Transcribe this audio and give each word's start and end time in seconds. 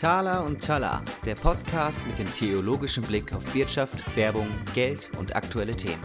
Thala 0.00 0.42
und 0.42 0.64
Tala, 0.64 1.02
der 1.24 1.34
Podcast 1.34 2.06
mit 2.06 2.20
dem 2.20 2.32
theologischen 2.32 3.02
Blick 3.02 3.32
auf 3.32 3.52
Wirtschaft, 3.52 4.16
Werbung, 4.16 4.46
Geld 4.72 5.10
und 5.18 5.34
aktuelle 5.34 5.74
Themen. 5.74 6.00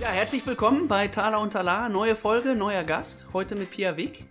Ja, 0.00 0.08
herzlich 0.08 0.44
willkommen 0.44 0.88
bei 0.88 1.06
Thala 1.06 1.36
und 1.36 1.52
Tala. 1.52 1.88
Neue 1.88 2.16
Folge, 2.16 2.56
neuer 2.56 2.82
Gast. 2.82 3.24
Heute 3.32 3.54
mit 3.54 3.70
Pia 3.70 3.96
Wick. 3.96 4.24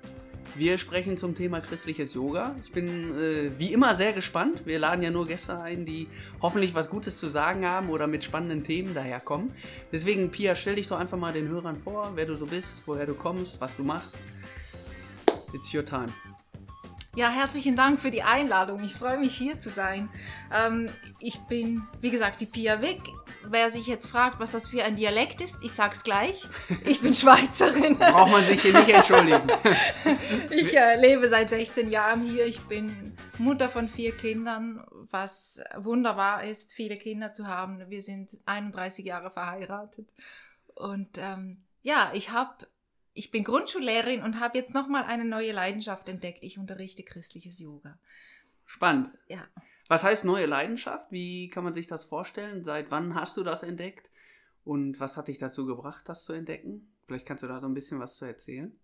Wir 0.56 0.78
sprechen 0.78 1.16
zum 1.16 1.36
Thema 1.36 1.62
christliches 1.62 2.14
Yoga. 2.14 2.56
Ich 2.64 2.72
bin 2.72 3.18
äh, 3.18 3.52
wie 3.58 3.72
immer 3.72 3.96
sehr 3.96 4.14
gespannt. 4.14 4.64
Wir 4.66 4.80
laden 4.80 5.02
ja 5.02 5.12
nur 5.12 5.28
Gäste 5.28 5.60
ein, 5.62 5.86
die 5.86 6.08
hoffentlich 6.42 6.74
was 6.74 6.90
Gutes 6.90 7.20
zu 7.20 7.28
sagen 7.28 7.66
haben 7.66 7.90
oder 7.90 8.08
mit 8.08 8.24
spannenden 8.24 8.64
Themen 8.64 8.94
daherkommen. 8.94 9.52
Deswegen, 9.92 10.32
Pia, 10.32 10.56
stell 10.56 10.76
dich 10.76 10.88
doch 10.88 11.00
einfach 11.00 11.18
mal 11.18 11.34
den 11.34 11.48
Hörern 11.48 11.78
vor, 11.78 12.12
wer 12.16 12.26
du 12.26 12.36
so 12.36 12.46
bist, 12.46 12.84
woher 12.86 13.06
du 13.06 13.14
kommst, 13.14 13.62
was 13.62 13.78
du 13.78 13.84
machst. 13.84 14.18
It's 15.54 15.74
your 15.74 15.86
time. 15.86 16.10
Ja, 17.20 17.30
herzlichen 17.30 17.76
Dank 17.76 18.00
für 18.00 18.12
die 18.12 18.24
Einladung. 18.24 18.82
Ich 18.82 18.94
freue 18.94 19.18
mich 19.18 19.36
hier 19.36 19.60
zu 19.60 19.70
sein. 19.70 20.08
Ähm, 20.56 20.90
ich 21.20 21.38
bin, 21.50 21.86
wie 22.00 22.12
gesagt, 22.12 22.40
die 22.40 22.46
Pia 22.46 22.82
Wick. 22.82 23.02
Wer 23.44 23.70
sich 23.72 23.88
jetzt 23.88 24.06
fragt, 24.06 24.40
was 24.40 24.52
das 24.52 24.70
für 24.70 24.86
ein 24.86 24.96
Dialekt 24.96 25.42
ist, 25.42 25.62
ich 25.62 25.74
sag's 25.74 26.06
gleich. 26.06 26.48
Ich 26.86 27.02
bin 27.02 27.14
Schweizerin. 27.14 27.98
Braucht 27.98 28.32
man 28.32 28.46
sich 28.46 28.62
hier 28.62 28.72
nicht 28.72 28.88
entschuldigen. 28.88 29.50
ich 30.50 30.74
äh, 30.78 30.96
lebe 30.96 31.28
seit 31.28 31.50
16 31.50 31.90
Jahren 31.90 32.22
hier. 32.22 32.46
Ich 32.46 32.62
bin 32.62 33.14
Mutter 33.38 33.68
von 33.68 33.90
vier 33.90 34.14
Kindern, 34.14 34.86
was 35.12 35.62
wunderbar 35.76 36.46
ist, 36.46 36.72
viele 36.72 36.96
Kinder 36.96 37.34
zu 37.34 37.48
haben. 37.48 37.84
Wir 37.90 38.02
sind 38.02 38.38
31 38.46 39.04
Jahre 39.04 39.30
verheiratet. 39.30 40.08
Und 40.74 41.18
ähm, 41.18 41.66
ja, 41.82 42.12
ich 42.14 42.30
habe 42.30 42.66
ich 43.14 43.32
bin 43.32 43.44
Grundschullehrerin 43.44 44.24
und 44.24 44.40
habe 44.40 44.58
jetzt 44.58 44.74
nochmal 44.74 45.04
eine 45.04 45.26
neue 45.26 45.52
Leidenschaft 45.52 46.08
entdeckt. 46.10 46.40
Ich 46.42 46.58
unterrichte 46.58 47.04
christliches 47.04 47.60
Yoga. 47.60 48.00
Spannend. 48.66 49.10
Ja. 49.28 49.48
Was 49.88 50.04
heißt 50.04 50.24
neue 50.26 50.46
Leidenschaft? 50.46 51.12
Wie 51.12 51.50
kann 51.50 51.64
man 51.64 51.74
sich 51.74 51.88
das 51.88 52.06
vorstellen? 52.06 52.64
Seit 52.64 52.92
wann 52.92 53.16
hast 53.16 53.36
du 53.38 53.44
das 53.44 53.64
entdeckt? 53.64 54.12
Und 54.64 55.00
was 55.00 55.18
hat 55.18 55.28
dich 55.28 55.40
dazu 55.40 55.66
gebracht, 55.66 56.08
das 56.08 56.26
zu 56.26 56.34
entdecken? 56.34 56.94
Vielleicht 57.08 57.26
kannst 57.26 57.44
du 57.44 57.48
da 57.48 57.60
so 57.60 57.68
ein 57.68 57.74
bisschen 57.74 58.00
was 58.00 58.18
zu 58.18 58.26
erzählen. 58.26 58.78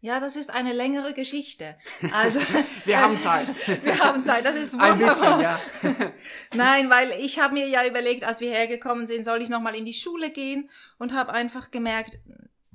Ja, 0.00 0.18
das 0.18 0.36
ist 0.36 0.48
eine 0.48 0.72
längere 0.72 1.12
Geschichte. 1.12 1.76
Also 2.14 2.40
wir 2.86 2.98
haben 2.98 3.18
Zeit. 3.18 3.48
wir 3.84 3.98
haben 3.98 4.24
Zeit. 4.24 4.46
Das 4.46 4.56
ist 4.56 4.72
wunderbar. 4.72 4.92
Ein 4.92 4.98
bisschen, 4.98 6.00
ja. 6.00 6.12
Nein, 6.54 6.88
weil 6.88 7.10
ich 7.20 7.38
habe 7.38 7.52
mir 7.52 7.68
ja 7.68 7.86
überlegt, 7.86 8.24
als 8.24 8.40
wir 8.40 8.50
hergekommen 8.50 9.06
sind, 9.06 9.24
soll 9.24 9.42
ich 9.42 9.50
noch 9.50 9.60
mal 9.60 9.74
in 9.74 9.84
die 9.84 9.92
Schule 9.92 10.30
gehen 10.30 10.70
und 10.98 11.14
habe 11.14 11.34
einfach 11.34 11.70
gemerkt, 11.70 12.18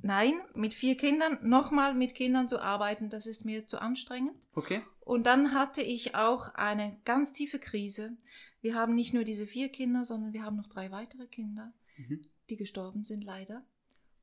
nein, 0.06 0.40
mit 0.54 0.74
vier 0.74 0.96
Kindern, 0.96 1.38
nochmal 1.42 1.94
mit 1.94 2.14
Kindern 2.14 2.48
zu 2.48 2.60
arbeiten, 2.60 3.10
das 3.10 3.26
ist 3.26 3.44
mir 3.44 3.66
zu 3.66 3.80
anstrengend. 3.80 4.32
Okay. 4.54 4.82
Und 5.00 5.24
dann 5.24 5.52
hatte 5.52 5.82
ich 5.82 6.14
auch 6.14 6.54
eine 6.54 6.98
ganz 7.04 7.32
tiefe 7.32 7.58
Krise. 7.58 8.16
Wir 8.60 8.74
haben 8.74 8.94
nicht 8.94 9.14
nur 9.14 9.24
diese 9.24 9.46
vier 9.46 9.68
Kinder, 9.68 10.04
sondern 10.04 10.32
wir 10.32 10.42
haben 10.42 10.56
noch 10.56 10.66
drei 10.66 10.90
weitere 10.90 11.26
Kinder, 11.26 11.72
mhm. 11.96 12.22
die 12.50 12.56
gestorben 12.56 13.02
sind 13.02 13.22
leider. 13.22 13.64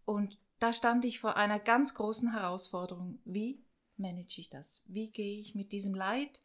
Und 0.06 0.38
da 0.60 0.74
stand 0.74 1.06
ich 1.06 1.20
vor 1.20 1.38
einer 1.38 1.60
ganz 1.60 1.94
großen 1.94 2.32
Herausforderung. 2.32 3.20
Wie 3.26 3.64
manage 3.98 4.42
ich 4.42 4.50
das? 4.50 4.84
Wie 4.88 5.10
gehe 5.12 5.40
ich 5.40 5.56
mit 5.56 5.72
diesem 5.72 5.94
Leid 5.94 6.42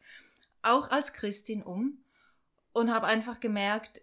auch 0.61 0.91
als 0.91 1.13
Christin 1.13 1.63
um? 1.63 2.03
Und 2.71 2.93
habe 2.93 3.07
einfach 3.07 3.39
gemerkt, 3.39 4.01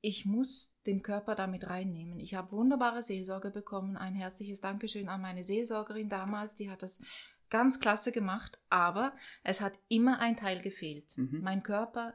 ich 0.00 0.24
muss 0.24 0.78
den 0.86 1.02
Körper 1.02 1.34
damit 1.34 1.68
reinnehmen. 1.68 2.20
Ich 2.20 2.34
habe 2.34 2.52
wunderbare 2.52 3.02
Seelsorge 3.02 3.50
bekommen. 3.50 3.96
Ein 3.96 4.14
herzliches 4.14 4.60
Dankeschön 4.60 5.08
an 5.08 5.20
meine 5.20 5.42
Seelsorgerin 5.42 6.08
damals, 6.08 6.54
die 6.54 6.70
hat 6.70 6.82
das 6.82 7.02
ganz 7.50 7.80
klasse 7.80 8.12
gemacht, 8.12 8.60
aber 8.68 9.16
es 9.42 9.60
hat 9.60 9.78
immer 9.88 10.20
ein 10.20 10.36
Teil 10.36 10.60
gefehlt. 10.60 11.16
Mhm. 11.16 11.40
Mein 11.42 11.62
Körper 11.62 12.14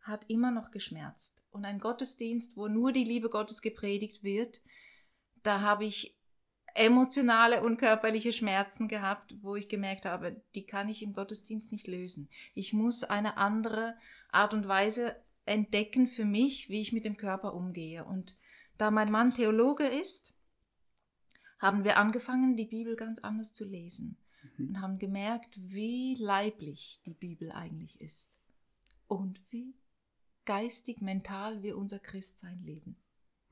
hat 0.00 0.24
immer 0.28 0.50
noch 0.50 0.70
geschmerzt. 0.70 1.42
Und 1.50 1.64
ein 1.64 1.80
Gottesdienst, 1.80 2.56
wo 2.56 2.68
nur 2.68 2.92
die 2.92 3.04
Liebe 3.04 3.28
Gottes 3.28 3.60
gepredigt 3.60 4.22
wird, 4.22 4.62
da 5.42 5.60
habe 5.60 5.84
ich 5.84 6.18
emotionale 6.74 7.62
und 7.62 7.78
körperliche 7.78 8.32
Schmerzen 8.32 8.88
gehabt, 8.88 9.34
wo 9.42 9.56
ich 9.56 9.68
gemerkt 9.68 10.04
habe, 10.04 10.42
die 10.54 10.64
kann 10.64 10.88
ich 10.88 11.02
im 11.02 11.12
Gottesdienst 11.12 11.72
nicht 11.72 11.86
lösen. 11.86 12.30
Ich 12.54 12.72
muss 12.72 13.04
eine 13.04 13.36
andere 13.36 13.96
Art 14.30 14.54
und 14.54 14.68
Weise 14.68 15.16
entdecken 15.48 16.06
für 16.06 16.24
mich, 16.24 16.68
wie 16.68 16.80
ich 16.80 16.92
mit 16.92 17.04
dem 17.04 17.16
Körper 17.16 17.54
umgehe. 17.54 18.04
Und 18.04 18.36
da 18.76 18.90
mein 18.90 19.10
Mann 19.10 19.34
Theologe 19.34 19.84
ist, 19.84 20.34
haben 21.58 21.84
wir 21.84 21.98
angefangen, 21.98 22.56
die 22.56 22.66
Bibel 22.66 22.96
ganz 22.96 23.18
anders 23.18 23.52
zu 23.52 23.64
lesen 23.64 24.16
mhm. 24.56 24.68
und 24.68 24.80
haben 24.80 24.98
gemerkt, 24.98 25.58
wie 25.60 26.16
leiblich 26.20 27.00
die 27.04 27.14
Bibel 27.14 27.50
eigentlich 27.50 28.00
ist 28.00 28.38
und 29.08 29.42
wie 29.50 29.74
geistig, 30.44 31.00
mental 31.00 31.62
wir 31.62 31.76
unser 31.76 31.98
Christsein 31.98 32.62
leben. 32.62 32.96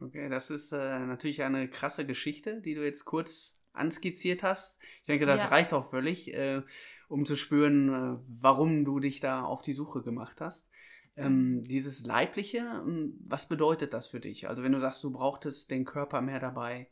Okay, 0.01 0.29
das 0.29 0.51
ist 0.51 0.73
äh, 0.73 0.99
natürlich 1.01 1.43
eine 1.43 1.69
krasse 1.69 2.07
Geschichte, 2.07 2.61
die 2.61 2.75
du 2.75 2.85
jetzt 2.85 3.05
kurz 3.05 3.57
anskizziert 3.73 4.43
hast. 4.43 4.79
Ich 5.01 5.07
denke, 5.07 5.27
das 5.27 5.41
ja. 5.41 5.47
reicht 5.47 5.73
auch 5.73 5.89
völlig, 5.89 6.33
äh, 6.33 6.63
um 7.09 7.25
zu 7.25 7.37
spüren, 7.37 7.89
äh, 7.89 8.19
warum 8.29 8.85
du 8.85 9.01
dich 9.01 9.21
da 9.21 9.43
auf 9.43 9.63
die 9.63 9.73
Suche 9.73 10.03
gemacht 10.03 10.41
hast. 10.41 10.69
Ähm, 11.17 11.65
dieses 11.65 12.05
Leibliche, 12.05 12.59
ähm, 12.59 13.19
was 13.27 13.49
bedeutet 13.49 13.95
das 13.95 14.07
für 14.07 14.21
dich? 14.21 14.49
Also 14.49 14.63
wenn 14.63 14.73
du 14.73 14.81
sagst, 14.81 15.03
du 15.03 15.11
brauchtest 15.11 15.71
den 15.71 15.85
Körper 15.85 16.21
mehr 16.21 16.41
dabei, 16.41 16.91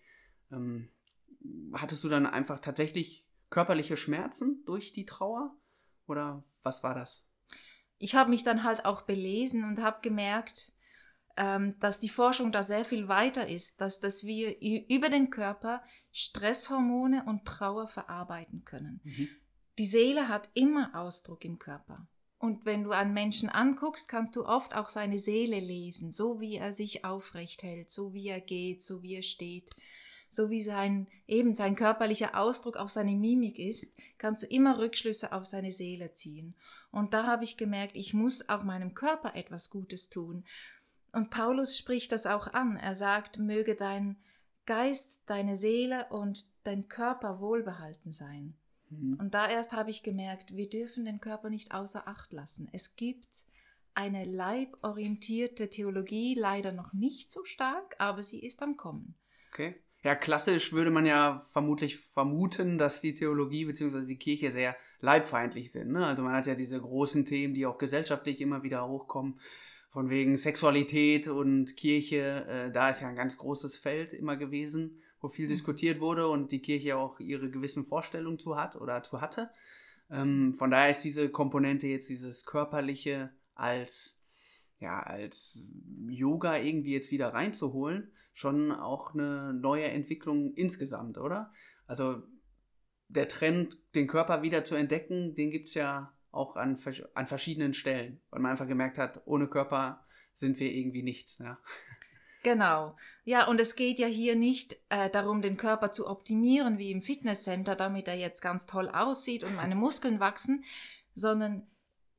ähm, 0.50 0.88
hattest 1.74 2.02
du 2.04 2.08
dann 2.08 2.26
einfach 2.26 2.60
tatsächlich 2.60 3.26
körperliche 3.50 3.96
Schmerzen 3.96 4.62
durch 4.64 4.92
die 4.92 5.04
Trauer? 5.04 5.54
Oder 6.06 6.42
was 6.62 6.82
war 6.82 6.94
das? 6.94 7.24
Ich 7.98 8.14
habe 8.14 8.30
mich 8.30 8.44
dann 8.44 8.64
halt 8.64 8.84
auch 8.84 9.02
belesen 9.02 9.64
und 9.64 9.82
habe 9.82 9.98
gemerkt, 10.02 10.72
ähm, 11.36 11.78
dass 11.80 12.00
die 12.00 12.08
Forschung 12.08 12.52
da 12.52 12.62
sehr 12.62 12.84
viel 12.84 13.08
weiter 13.08 13.48
ist, 13.48 13.80
dass, 13.80 14.00
dass 14.00 14.24
wir 14.24 14.60
über 14.88 15.08
den 15.08 15.30
Körper 15.30 15.82
Stresshormone 16.12 17.24
und 17.26 17.44
Trauer 17.44 17.88
verarbeiten 17.88 18.64
können. 18.64 19.00
Mhm. 19.04 19.28
Die 19.78 19.86
Seele 19.86 20.28
hat 20.28 20.50
immer 20.54 20.92
Ausdruck 20.94 21.44
im 21.44 21.58
Körper. 21.58 22.06
Und 22.44 22.66
wenn 22.66 22.84
du 22.84 22.90
einen 22.90 23.14
Menschen 23.14 23.48
anguckst, 23.48 24.06
kannst 24.06 24.36
du 24.36 24.44
oft 24.44 24.76
auch 24.76 24.90
seine 24.90 25.18
Seele 25.18 25.60
lesen, 25.60 26.12
so 26.12 26.40
wie 26.40 26.56
er 26.56 26.74
sich 26.74 27.02
aufrecht 27.02 27.62
hält, 27.62 27.88
so 27.88 28.12
wie 28.12 28.28
er 28.28 28.42
geht, 28.42 28.82
so 28.82 29.02
wie 29.02 29.14
er 29.14 29.22
steht, 29.22 29.70
so 30.28 30.50
wie 30.50 30.60
sein 30.60 31.06
eben 31.26 31.54
sein 31.54 31.74
körperlicher 31.74 32.38
Ausdruck, 32.38 32.76
auch 32.76 32.90
seine 32.90 33.16
Mimik 33.16 33.58
ist, 33.58 33.96
kannst 34.18 34.42
du 34.42 34.46
immer 34.46 34.76
Rückschlüsse 34.76 35.32
auf 35.32 35.46
seine 35.46 35.72
Seele 35.72 36.12
ziehen. 36.12 36.54
Und 36.90 37.14
da 37.14 37.26
habe 37.26 37.44
ich 37.44 37.56
gemerkt, 37.56 37.96
ich 37.96 38.12
muss 38.12 38.46
auch 38.50 38.62
meinem 38.62 38.92
Körper 38.92 39.34
etwas 39.36 39.70
Gutes 39.70 40.10
tun. 40.10 40.44
Und 41.12 41.30
Paulus 41.30 41.78
spricht 41.78 42.12
das 42.12 42.26
auch 42.26 42.48
an. 42.48 42.76
Er 42.76 42.94
sagt, 42.94 43.38
möge 43.38 43.74
dein 43.74 44.18
Geist, 44.66 45.22
deine 45.28 45.56
Seele 45.56 46.08
und 46.10 46.46
dein 46.64 46.88
Körper 46.88 47.40
wohlbehalten 47.40 48.12
sein. 48.12 48.54
Mhm. 49.00 49.18
Und 49.20 49.34
da 49.34 49.48
erst 49.48 49.72
habe 49.72 49.90
ich 49.90 50.02
gemerkt, 50.02 50.56
wir 50.56 50.68
dürfen 50.68 51.04
den 51.04 51.20
Körper 51.20 51.50
nicht 51.50 51.72
außer 51.72 52.08
Acht 52.08 52.32
lassen. 52.32 52.68
Es 52.72 52.96
gibt 52.96 53.44
eine 53.94 54.24
leiborientierte 54.24 55.70
Theologie, 55.70 56.34
leider 56.34 56.72
noch 56.72 56.92
nicht 56.92 57.30
so 57.30 57.44
stark, 57.44 57.94
aber 57.98 58.22
sie 58.22 58.44
ist 58.44 58.62
am 58.62 58.76
Kommen. 58.76 59.14
Okay. 59.52 59.76
Ja, 60.02 60.14
klassisch 60.14 60.72
würde 60.72 60.90
man 60.90 61.06
ja 61.06 61.42
vermutlich 61.52 61.96
vermuten, 61.96 62.76
dass 62.76 63.00
die 63.00 63.14
Theologie 63.14 63.64
bzw. 63.64 64.04
die 64.04 64.18
Kirche 64.18 64.52
sehr 64.52 64.76
leibfeindlich 65.00 65.72
sind. 65.72 65.92
Ne? 65.92 66.04
Also 66.04 66.22
man 66.22 66.34
hat 66.34 66.46
ja 66.46 66.54
diese 66.54 66.78
großen 66.78 67.24
Themen, 67.24 67.54
die 67.54 67.64
auch 67.64 67.78
gesellschaftlich 67.78 68.42
immer 68.42 68.62
wieder 68.62 68.86
hochkommen, 68.86 69.40
von 69.88 70.10
wegen 70.10 70.36
Sexualität 70.36 71.28
und 71.28 71.76
Kirche. 71.76 72.44
Äh, 72.46 72.72
da 72.72 72.90
ist 72.90 73.00
ja 73.00 73.08
ein 73.08 73.16
ganz 73.16 73.38
großes 73.38 73.78
Feld 73.78 74.12
immer 74.12 74.36
gewesen 74.36 75.00
wo 75.24 75.28
viel 75.28 75.46
mhm. 75.46 75.52
diskutiert 75.52 76.00
wurde 76.00 76.28
und 76.28 76.52
die 76.52 76.60
Kirche 76.60 76.96
auch 76.96 77.18
ihre 77.18 77.50
gewissen 77.50 77.82
Vorstellungen 77.82 78.38
zu 78.38 78.56
hat 78.56 78.76
oder 78.76 79.02
zu 79.02 79.20
hatte. 79.20 79.50
Ähm, 80.10 80.54
von 80.54 80.70
daher 80.70 80.90
ist 80.90 81.02
diese 81.02 81.30
Komponente 81.30 81.86
jetzt 81.88 82.08
dieses 82.08 82.44
körperliche 82.44 83.30
als 83.54 84.16
ja 84.80 85.00
als 85.00 85.64
Yoga 86.06 86.58
irgendwie 86.58 86.92
jetzt 86.92 87.10
wieder 87.10 87.28
reinzuholen 87.32 88.12
schon 88.34 88.72
auch 88.72 89.14
eine 89.14 89.54
neue 89.54 89.84
Entwicklung 89.84 90.52
insgesamt, 90.54 91.18
oder? 91.18 91.52
Also 91.86 92.22
der 93.08 93.28
Trend, 93.28 93.78
den 93.94 94.08
Körper 94.08 94.42
wieder 94.42 94.64
zu 94.64 94.74
entdecken, 94.74 95.36
den 95.36 95.50
gibt 95.50 95.68
es 95.68 95.74
ja 95.74 96.12
auch 96.32 96.56
an, 96.56 96.76
an 97.14 97.26
verschiedenen 97.26 97.74
Stellen, 97.74 98.20
weil 98.30 98.40
man 98.40 98.50
einfach 98.50 98.66
gemerkt 98.66 98.98
hat, 98.98 99.22
ohne 99.24 99.46
Körper 99.46 100.04
sind 100.34 100.58
wir 100.58 100.72
irgendwie 100.72 101.04
nichts. 101.04 101.38
Ja. 101.38 101.56
Genau. 102.44 102.94
Ja, 103.24 103.48
und 103.48 103.58
es 103.58 103.74
geht 103.74 103.98
ja 103.98 104.06
hier 104.06 104.36
nicht 104.36 104.76
äh, 104.90 105.08
darum, 105.08 105.40
den 105.40 105.56
Körper 105.56 105.90
zu 105.90 106.06
optimieren 106.08 106.78
wie 106.78 106.92
im 106.92 107.00
Fitnesscenter, 107.00 107.74
damit 107.74 108.06
er 108.06 108.16
jetzt 108.16 108.42
ganz 108.42 108.66
toll 108.66 108.90
aussieht 108.90 109.42
und 109.42 109.56
meine 109.56 109.74
Muskeln 109.74 110.20
wachsen, 110.20 110.62
sondern 111.14 111.66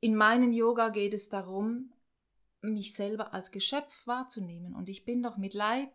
in 0.01 0.15
meinem 0.15 0.51
Yoga 0.51 0.89
geht 0.89 1.13
es 1.13 1.29
darum, 1.29 1.93
mich 2.61 2.95
selber 2.95 3.35
als 3.35 3.51
Geschöpf 3.51 4.07
wahrzunehmen. 4.07 4.73
Und 4.73 4.89
ich 4.89 5.05
bin 5.05 5.21
doch 5.21 5.37
mit 5.37 5.53
Leib 5.53 5.91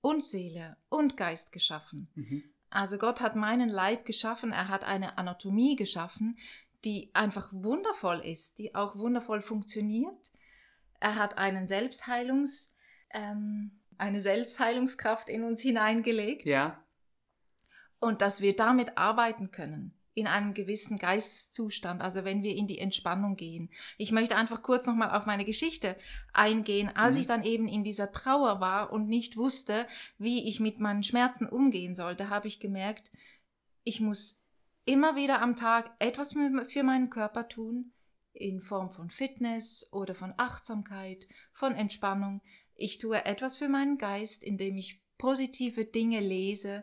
und 0.00 0.24
Seele 0.24 0.76
und 0.88 1.16
Geist 1.16 1.52
geschaffen. 1.52 2.08
Mhm. 2.16 2.42
Also 2.70 2.98
Gott 2.98 3.20
hat 3.20 3.36
meinen 3.36 3.68
Leib 3.68 4.04
geschaffen, 4.04 4.52
er 4.52 4.66
hat 4.66 4.82
eine 4.82 5.16
Anatomie 5.16 5.76
geschaffen, 5.76 6.38
die 6.84 7.10
einfach 7.14 7.50
wundervoll 7.52 8.18
ist, 8.18 8.58
die 8.58 8.74
auch 8.74 8.96
wundervoll 8.96 9.42
funktioniert. 9.42 10.32
Er 10.98 11.14
hat 11.14 11.38
einen 11.38 11.68
Selbstheilungs, 11.68 12.74
ähm, 13.12 13.80
eine 13.98 14.20
Selbstheilungskraft 14.20 15.28
in 15.28 15.44
uns 15.44 15.60
hineingelegt. 15.60 16.46
Ja. 16.46 16.82
Und 17.98 18.22
dass 18.22 18.40
wir 18.40 18.56
damit 18.56 18.96
arbeiten 18.96 19.50
können 19.50 19.94
in 20.14 20.26
einem 20.26 20.54
gewissen 20.54 20.98
Geisteszustand, 20.98 22.02
also 22.02 22.24
wenn 22.24 22.42
wir 22.42 22.54
in 22.54 22.66
die 22.66 22.78
Entspannung 22.78 23.36
gehen. 23.36 23.70
Ich 23.96 24.10
möchte 24.12 24.36
einfach 24.36 24.62
kurz 24.62 24.86
nochmal 24.86 25.16
auf 25.16 25.24
meine 25.24 25.44
Geschichte 25.44 25.96
eingehen. 26.32 26.90
Als 26.94 27.14
mhm. 27.14 27.20
ich 27.20 27.26
dann 27.26 27.44
eben 27.44 27.68
in 27.68 27.84
dieser 27.84 28.12
Trauer 28.12 28.60
war 28.60 28.92
und 28.92 29.08
nicht 29.08 29.36
wusste, 29.36 29.86
wie 30.18 30.48
ich 30.48 30.60
mit 30.60 30.80
meinen 30.80 31.02
Schmerzen 31.02 31.48
umgehen 31.48 31.94
sollte, 31.94 32.28
habe 32.28 32.48
ich 32.48 32.60
gemerkt, 32.60 33.12
ich 33.84 34.00
muss 34.00 34.42
immer 34.84 35.16
wieder 35.16 35.40
am 35.40 35.56
Tag 35.56 35.90
etwas 35.98 36.34
für 36.68 36.82
meinen 36.82 37.10
Körper 37.10 37.48
tun, 37.48 37.92
in 38.32 38.60
Form 38.60 38.90
von 38.90 39.10
Fitness 39.10 39.88
oder 39.92 40.14
von 40.14 40.34
Achtsamkeit, 40.36 41.28
von 41.52 41.74
Entspannung. 41.74 42.42
Ich 42.80 42.96
tue 42.96 43.26
etwas 43.26 43.58
für 43.58 43.68
meinen 43.68 43.98
Geist, 43.98 44.42
indem 44.42 44.78
ich 44.78 45.02
positive 45.18 45.84
Dinge 45.84 46.20
lese, 46.20 46.82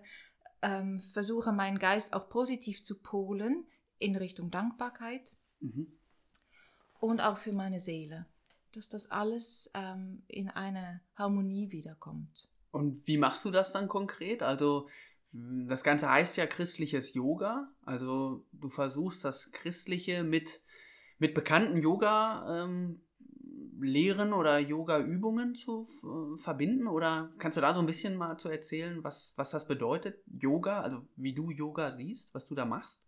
ähm, 0.61 0.99
versuche 0.99 1.51
meinen 1.51 1.79
Geist 1.79 2.13
auch 2.13 2.29
positiv 2.29 2.83
zu 2.83 3.01
polen 3.01 3.65
in 3.97 4.15
Richtung 4.15 4.51
Dankbarkeit 4.51 5.31
mhm. 5.59 5.91
und 6.99 7.19
auch 7.19 7.38
für 7.38 7.51
meine 7.51 7.79
Seele, 7.79 8.27
dass 8.73 8.89
das 8.89 9.09
alles 9.09 9.71
ähm, 9.73 10.21
in 10.27 10.49
eine 10.49 11.01
Harmonie 11.15 11.71
wiederkommt. 11.71 12.47
Und 12.69 13.07
wie 13.07 13.17
machst 13.17 13.44
du 13.44 13.49
das 13.49 13.71
dann 13.71 13.88
konkret? 13.88 14.44
Also 14.44 14.88
das 15.31 15.83
Ganze 15.83 16.11
heißt 16.11 16.38
ja 16.38 16.45
christliches 16.45 17.15
Yoga. 17.15 17.71
Also 17.81 18.45
du 18.51 18.69
versuchst 18.69 19.25
das 19.25 19.51
Christliche 19.51 20.23
mit, 20.23 20.61
mit 21.17 21.33
bekannten 21.33 21.77
Yoga 21.77 22.65
ähm, 22.65 23.01
Lehren 23.79 24.33
oder 24.33 24.59
Yoga-Übungen 24.59 25.56
zu 25.56 25.81
äh, 25.81 26.38
verbinden? 26.39 26.88
Oder 26.88 27.31
kannst 27.38 27.57
du 27.57 27.62
da 27.62 27.74
so 27.74 27.79
ein 27.79 27.85
bisschen 27.85 28.15
mal 28.15 28.38
zu 28.38 28.50
erzählen, 28.50 29.03
was, 29.03 29.33
was 29.35 29.51
das 29.51 29.68
bedeutet, 29.68 30.24
Yoga, 30.27 30.81
also 30.81 31.00
wie 31.15 31.33
du 31.33 31.51
Yoga 31.51 31.91
siehst, 31.91 32.33
was 32.33 32.45
du 32.45 32.56
da 32.56 32.65
machst? 32.65 33.01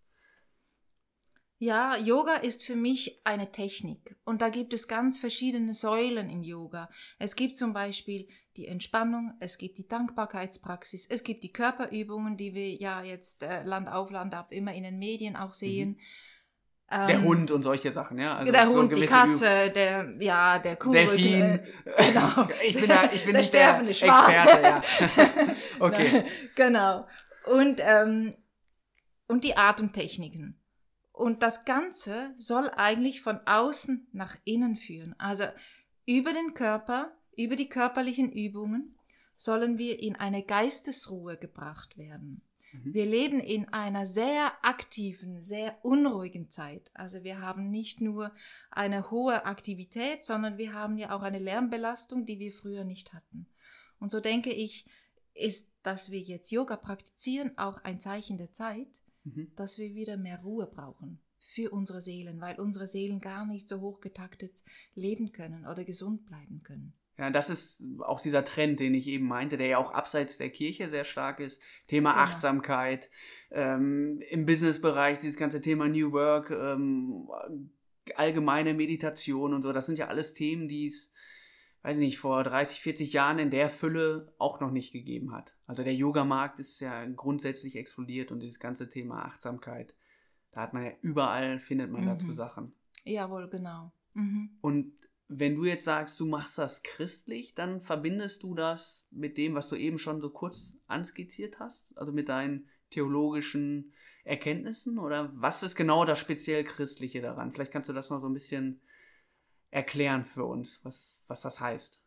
Ja, 1.61 1.97
Yoga 1.97 2.35
ist 2.35 2.63
für 2.63 2.77
mich 2.77 3.19
eine 3.25 3.51
Technik 3.51 4.15
und 4.23 4.41
da 4.41 4.47
gibt 4.47 4.73
es 4.73 4.87
ganz 4.87 5.19
verschiedene 5.19 5.73
Säulen 5.73 6.29
im 6.29 6.41
Yoga. 6.41 6.89
Es 7.17 7.35
gibt 7.35 7.57
zum 7.57 7.73
Beispiel 7.73 8.29
die 8.55 8.65
Entspannung, 8.65 9.33
es 9.41 9.57
gibt 9.57 9.77
die 9.77 9.87
Dankbarkeitspraxis, 9.87 11.05
es 11.09 11.21
gibt 11.21 11.43
die 11.43 11.51
Körperübungen, 11.51 12.37
die 12.37 12.53
wir 12.53 12.75
ja 12.75 13.03
jetzt 13.03 13.43
äh, 13.43 13.63
Land 13.63 13.89
auf 13.89 14.09
Land 14.09 14.35
ab 14.35 14.53
immer 14.53 14.73
in 14.73 14.83
den 14.83 14.99
Medien 14.99 15.35
auch 15.35 15.53
sehen. 15.53 15.89
Mhm. 15.89 15.99
Der 16.91 17.09
ähm, 17.09 17.23
Hund 17.23 17.51
und 17.51 17.61
solche 17.61 17.91
Sachen, 17.91 18.19
ja. 18.19 18.35
Also 18.35 18.51
der 18.51 18.71
so 18.71 18.79
Hund, 18.79 18.97
die 18.97 19.05
Katze, 19.05 19.67
Üb 19.67 19.73
der, 19.75 20.15
ja, 20.19 20.57
der 20.57 20.75
Kuh. 20.75 20.91
Delfin. 20.91 21.41
Äh, 21.41 21.59
genau. 21.97 22.47
ich 22.65 22.75
bin, 22.75 22.89
da, 22.89 23.09
ich 23.13 23.23
bin 23.23 23.33
der 23.33 23.41
nicht 23.41 23.53
der 23.53 23.81
Experte, 23.81 24.61
ja. 24.63 24.81
okay. 25.79 26.23
genau. 26.55 27.07
Und, 27.45 27.79
ähm, 27.83 28.35
und 29.27 29.43
die 29.43 29.55
Atemtechniken. 29.55 30.59
Und 31.11 31.43
das 31.43 31.65
Ganze 31.65 32.33
soll 32.39 32.71
eigentlich 32.75 33.21
von 33.21 33.39
außen 33.45 34.07
nach 34.11 34.35
innen 34.43 34.75
führen. 34.75 35.13
Also 35.19 35.43
über 36.07 36.33
den 36.33 36.55
Körper, 36.55 37.11
über 37.37 37.55
die 37.55 37.69
körperlichen 37.69 38.31
Übungen 38.31 38.95
sollen 39.37 39.77
wir 39.77 39.99
in 39.99 40.15
eine 40.15 40.43
Geistesruhe 40.43 41.37
gebracht 41.37 41.97
werden. 41.97 42.41
Mhm. 42.71 42.93
Wir 42.93 43.05
leben 43.05 43.39
in 43.39 43.67
einer 43.69 44.05
sehr 44.05 44.51
aktiven, 44.63 45.41
sehr 45.41 45.83
unruhigen 45.83 46.49
Zeit. 46.49 46.91
Also 46.93 47.23
wir 47.23 47.41
haben 47.41 47.69
nicht 47.69 48.01
nur 48.01 48.31
eine 48.71 49.11
hohe 49.11 49.45
Aktivität, 49.45 50.25
sondern 50.25 50.57
wir 50.57 50.73
haben 50.73 50.97
ja 50.97 51.15
auch 51.15 51.21
eine 51.21 51.39
Lärmbelastung, 51.39 52.25
die 52.25 52.39
wir 52.39 52.51
früher 52.51 52.83
nicht 52.83 53.13
hatten. 53.13 53.47
Und 53.99 54.11
so 54.11 54.19
denke 54.19 54.51
ich, 54.51 54.85
ist, 55.33 55.73
dass 55.83 56.11
wir 56.11 56.19
jetzt 56.19 56.51
Yoga 56.51 56.75
praktizieren, 56.75 57.57
auch 57.57 57.83
ein 57.83 57.99
Zeichen 57.99 58.37
der 58.37 58.51
Zeit, 58.51 59.01
mhm. 59.23 59.51
dass 59.55 59.77
wir 59.77 59.93
wieder 59.93 60.17
mehr 60.17 60.41
Ruhe 60.41 60.67
brauchen 60.67 61.21
für 61.49 61.71
unsere 61.71 61.99
Seelen, 61.99 62.41
weil 62.41 62.59
unsere 62.59 62.85
Seelen 62.85 63.21
gar 63.21 63.45
nicht 63.45 63.67
so 63.67 63.81
hochgetaktet 63.81 64.63
leben 64.93 65.31
können 65.31 65.65
oder 65.65 65.83
gesund 65.83 66.25
bleiben 66.25 66.61
können. 66.63 66.93
Ja, 67.17 67.31
das 67.31 67.49
ist 67.49 67.83
auch 67.99 68.21
dieser 68.21 68.45
Trend, 68.45 68.79
den 68.79 68.93
ich 68.93 69.07
eben 69.07 69.27
meinte, 69.27 69.57
der 69.57 69.67
ja 69.67 69.77
auch 69.77 69.91
abseits 69.91 70.37
der 70.37 70.51
Kirche 70.51 70.89
sehr 70.89 71.03
stark 71.03 71.39
ist. 71.39 71.59
Thema 71.87 72.11
genau. 72.11 72.23
Achtsamkeit, 72.23 73.09
ähm, 73.51 74.21
im 74.29 74.45
Businessbereich 74.45 75.17
dieses 75.17 75.35
ganze 75.35 75.59
Thema 75.59 75.89
New 75.89 76.11
Work, 76.13 76.51
ähm, 76.51 77.27
allgemeine 78.15 78.73
Meditation 78.73 79.53
und 79.53 79.63
so. 79.63 79.73
Das 79.73 79.87
sind 79.87 79.97
ja 79.97 80.07
alles 80.07 80.33
Themen, 80.33 80.69
die 80.69 80.85
es, 80.85 81.11
weiß 81.81 81.97
ich 81.97 82.03
nicht, 82.03 82.19
vor 82.19 82.43
30, 82.43 82.79
40 82.79 83.11
Jahren 83.11 83.39
in 83.39 83.49
der 83.49 83.69
Fülle 83.69 84.33
auch 84.37 84.61
noch 84.61 84.71
nicht 84.71 84.93
gegeben 84.93 85.33
hat. 85.33 85.57
Also 85.65 85.83
der 85.83 85.95
Yoga-Markt 85.95 86.59
ist 86.59 86.79
ja 86.79 87.05
grundsätzlich 87.05 87.75
explodiert 87.75 88.31
und 88.31 88.39
dieses 88.39 88.59
ganze 88.59 88.89
Thema 88.89 89.25
Achtsamkeit, 89.25 89.93
da 90.51 90.61
hat 90.61 90.73
man 90.73 90.85
ja 90.85 90.91
überall, 91.01 91.59
findet 91.59 91.91
man 91.91 92.01
mhm. 92.01 92.07
dazu 92.07 92.33
Sachen. 92.33 92.73
Jawohl, 93.03 93.49
genau. 93.49 93.91
Mhm. 94.13 94.57
Und 94.61 94.93
wenn 95.27 95.55
du 95.55 95.65
jetzt 95.65 95.83
sagst, 95.83 96.19
du 96.19 96.25
machst 96.25 96.57
das 96.57 96.81
christlich, 96.81 97.53
dann 97.53 97.81
verbindest 97.81 98.41
du 98.43 98.55
das 98.55 99.07
mit 99.11 99.37
dem, 99.37 99.53
was 99.53 99.69
du 99.69 99.75
eben 99.75 99.99
schon 99.99 100.21
so 100.21 100.31
kurz 100.31 100.75
anskizziert 100.87 101.59
hast, 101.59 101.85
also 101.95 102.11
mit 102.11 102.29
deinen 102.29 102.67
theologischen 102.89 103.93
Erkenntnissen 104.23 104.97
oder 104.97 105.31
was 105.35 105.61
ist 105.61 105.75
genau 105.75 106.03
das 106.05 106.19
speziell 106.19 106.63
Christliche 106.63 107.21
daran? 107.21 107.51
Vielleicht 107.51 107.71
kannst 107.71 107.89
du 107.89 107.93
das 107.93 108.09
noch 108.09 108.19
so 108.19 108.27
ein 108.27 108.33
bisschen 108.33 108.81
erklären 109.69 110.25
für 110.25 110.45
uns, 110.45 110.83
was, 110.83 111.21
was 111.27 111.41
das 111.41 111.59
heißt. 111.59 112.01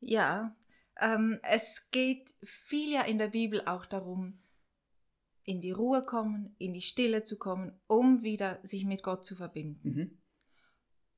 Ja, 0.00 0.56
ähm, 1.00 1.38
es 1.42 1.90
geht 1.90 2.30
viel 2.42 2.92
ja 2.92 3.02
in 3.02 3.18
der 3.18 3.28
Bibel 3.28 3.62
auch 3.66 3.84
darum, 3.84 4.38
in 5.46 5.60
die 5.60 5.70
Ruhe 5.70 6.02
kommen, 6.04 6.54
in 6.58 6.74
die 6.74 6.82
Stille 6.82 7.24
zu 7.24 7.38
kommen, 7.38 7.72
um 7.86 8.22
wieder 8.22 8.58
sich 8.62 8.84
mit 8.84 9.02
Gott 9.02 9.24
zu 9.24 9.36
verbinden. 9.36 9.88
Mhm. 9.88 10.18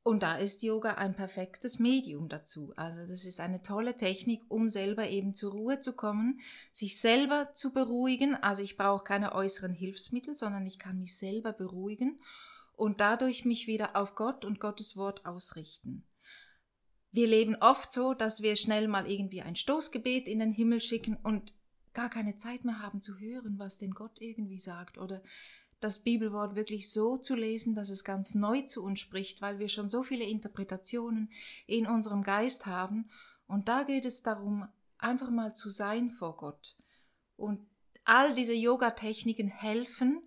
Und 0.02 0.22
da 0.22 0.36
ist 0.36 0.62
Yoga 0.62 0.94
ein 0.94 1.14
perfektes 1.14 1.78
Medium 1.78 2.28
dazu. 2.28 2.72
Also 2.76 3.00
das 3.06 3.25
ist 3.25 3.40
eine 3.40 3.62
tolle 3.62 3.96
Technik, 3.96 4.43
um 4.48 4.70
selber 4.70 5.08
eben 5.08 5.34
zur 5.34 5.53
Ruhe 5.53 5.81
zu 5.81 5.93
kommen, 5.93 6.41
sich 6.72 7.00
selber 7.00 7.50
zu 7.55 7.72
beruhigen. 7.72 8.34
Also 8.36 8.62
ich 8.62 8.76
brauche 8.76 9.05
keine 9.05 9.34
äußeren 9.34 9.74
Hilfsmittel, 9.74 10.34
sondern 10.34 10.64
ich 10.67 10.79
kann 10.79 10.98
mich 10.98 11.19
selber 11.19 11.53
beruhigen 11.53 12.20
und 12.74 13.00
dadurch 13.00 13.44
mich 13.44 13.67
wieder 13.67 13.96
auf 13.96 14.14
Gott 14.14 14.44
und 14.44 14.60
Gottes 14.60 14.96
Wort 14.96 15.26
ausrichten. 15.26 16.06
Wir 17.10 17.26
leben 17.26 17.56
oft 17.60 17.93
so, 17.93 18.14
dass 18.14 18.41
wir 18.41 18.56
schnell 18.56 18.88
mal 18.88 19.10
irgendwie 19.10 19.43
ein 19.43 19.56
Stoßgebet 19.56 20.29
in 20.29 20.38
den 20.38 20.53
Himmel 20.53 20.81
schicken 20.81 21.17
und 21.17 21.55
gar 21.98 22.10
keine 22.10 22.36
Zeit 22.36 22.64
mehr 22.64 22.81
haben 22.81 23.02
zu 23.02 23.19
hören, 23.19 23.58
was 23.58 23.78
denn 23.78 23.90
Gott 23.90 24.20
irgendwie 24.20 24.60
sagt 24.60 24.98
oder 24.98 25.20
das 25.81 25.98
Bibelwort 25.98 26.55
wirklich 26.55 26.93
so 26.93 27.17
zu 27.17 27.34
lesen, 27.34 27.74
dass 27.74 27.88
es 27.88 28.05
ganz 28.05 28.36
neu 28.36 28.62
zu 28.62 28.84
uns 28.84 29.00
spricht, 29.00 29.43
weil 29.43 29.58
wir 29.58 29.69
schon 29.69 29.88
so 29.88 30.05
viele 30.05 30.24
Interpretationen 30.24 31.28
in 31.67 31.88
unserem 31.88 32.22
Geist 32.22 32.67
haben. 32.67 33.10
Und 33.48 33.67
da 33.67 33.82
geht 33.82 34.05
es 34.05 34.22
darum, 34.22 34.69
einfach 34.98 35.31
mal 35.31 35.56
zu 35.56 35.70
sein 35.70 36.12
vor 36.12 36.36
Gott. 36.36 36.76
Und 37.36 37.67
all 38.05 38.32
diese 38.32 38.55
Yoga-Techniken 38.55 39.48
helfen, 39.48 40.22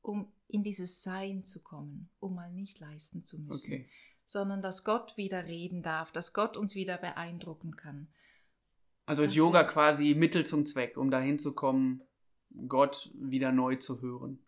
um 0.00 0.32
in 0.48 0.62
dieses 0.62 1.02
Sein 1.02 1.44
zu 1.44 1.60
kommen, 1.60 2.08
um 2.20 2.34
mal 2.34 2.50
nicht 2.50 2.80
leisten 2.80 3.22
zu 3.22 3.38
müssen, 3.38 3.74
okay. 3.74 3.88
sondern 4.24 4.62
dass 4.62 4.82
Gott 4.82 5.18
wieder 5.18 5.44
reden 5.44 5.82
darf, 5.82 6.10
dass 6.10 6.32
Gott 6.32 6.56
uns 6.56 6.74
wieder 6.74 6.96
beeindrucken 6.96 7.76
kann. 7.76 8.08
Also 9.06 9.22
ist 9.22 9.34
Yoga 9.34 9.64
quasi 9.64 10.14
Mittel 10.14 10.44
zum 10.44 10.66
Zweck, 10.66 10.96
um 10.96 11.10
dahin 11.10 11.38
zu 11.38 11.54
kommen, 11.54 12.02
Gott 12.68 13.10
wieder 13.14 13.52
neu 13.52 13.76
zu 13.76 14.00
hören. 14.02 14.44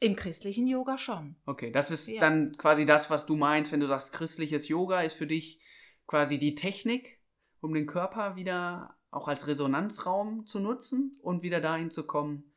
Im 0.00 0.16
christlichen 0.16 0.66
Yoga 0.66 0.98
schon. 0.98 1.36
Okay, 1.46 1.70
das 1.70 1.90
ist 1.90 2.08
ja. 2.08 2.20
dann 2.20 2.52
quasi 2.52 2.84
das, 2.84 3.08
was 3.08 3.24
du 3.24 3.36
meinst, 3.36 3.72
wenn 3.72 3.80
du 3.80 3.86
sagst, 3.86 4.12
christliches 4.12 4.68
Yoga 4.68 5.00
ist 5.00 5.14
für 5.14 5.26
dich 5.26 5.60
quasi 6.06 6.38
die 6.38 6.54
Technik, 6.54 7.20
um 7.60 7.72
den 7.72 7.86
Körper 7.86 8.36
wieder 8.36 8.96
auch 9.10 9.28
als 9.28 9.46
Resonanzraum 9.46 10.46
zu 10.46 10.58
nutzen 10.58 11.12
und 11.22 11.42
wieder 11.42 11.60
dahin 11.60 11.90
zu 11.90 12.04
kommen, 12.04 12.52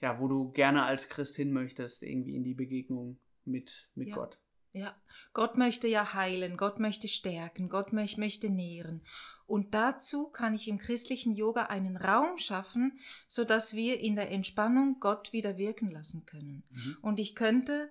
ja, 0.00 0.20
wo 0.20 0.28
du 0.28 0.50
gerne 0.52 0.82
als 0.84 1.08
Christ 1.08 1.36
hin 1.36 1.52
möchtest, 1.52 2.02
irgendwie 2.02 2.36
in 2.36 2.44
die 2.44 2.54
Begegnung 2.54 3.18
mit, 3.44 3.88
mit 3.94 4.08
ja. 4.10 4.16
Gott. 4.16 4.38
Ja, 4.76 4.94
Gott 5.32 5.56
möchte 5.56 5.88
ja 5.88 6.12
heilen, 6.12 6.58
Gott 6.58 6.80
möchte 6.80 7.08
stärken, 7.08 7.70
Gott 7.70 7.94
möchte, 7.94 8.50
nähren. 8.50 9.00
Und 9.46 9.72
dazu 9.72 10.28
kann 10.28 10.52
ich 10.52 10.68
im 10.68 10.76
christlichen 10.76 11.34
Yoga 11.34 11.62
einen 11.62 11.96
Raum 11.96 12.36
schaffen, 12.36 12.98
so 13.26 13.44
dass 13.44 13.74
wir 13.74 13.98
in 14.00 14.16
der 14.16 14.30
Entspannung 14.30 15.00
Gott 15.00 15.32
wieder 15.32 15.56
wirken 15.56 15.90
lassen 15.90 16.26
können. 16.26 16.62
Mhm. 16.68 16.98
Und 17.00 17.20
ich 17.20 17.34
könnte 17.34 17.90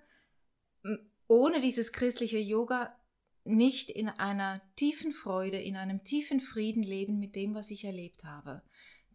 ohne 1.25 1.60
dieses 1.60 1.92
christliche 1.92 2.38
Yoga 2.38 2.96
nicht 3.46 3.89
in 3.89 4.08
einer 4.08 4.62
tiefen 4.75 5.12
Freude, 5.12 5.60
in 5.60 5.77
einem 5.77 6.04
tiefen 6.04 6.39
Frieden 6.39 6.84
leben 6.84 7.18
mit 7.18 7.36
dem, 7.36 7.56
was 7.56 7.72
ich 7.72 7.86
erlebt 7.86 8.25
habe. 8.25 8.62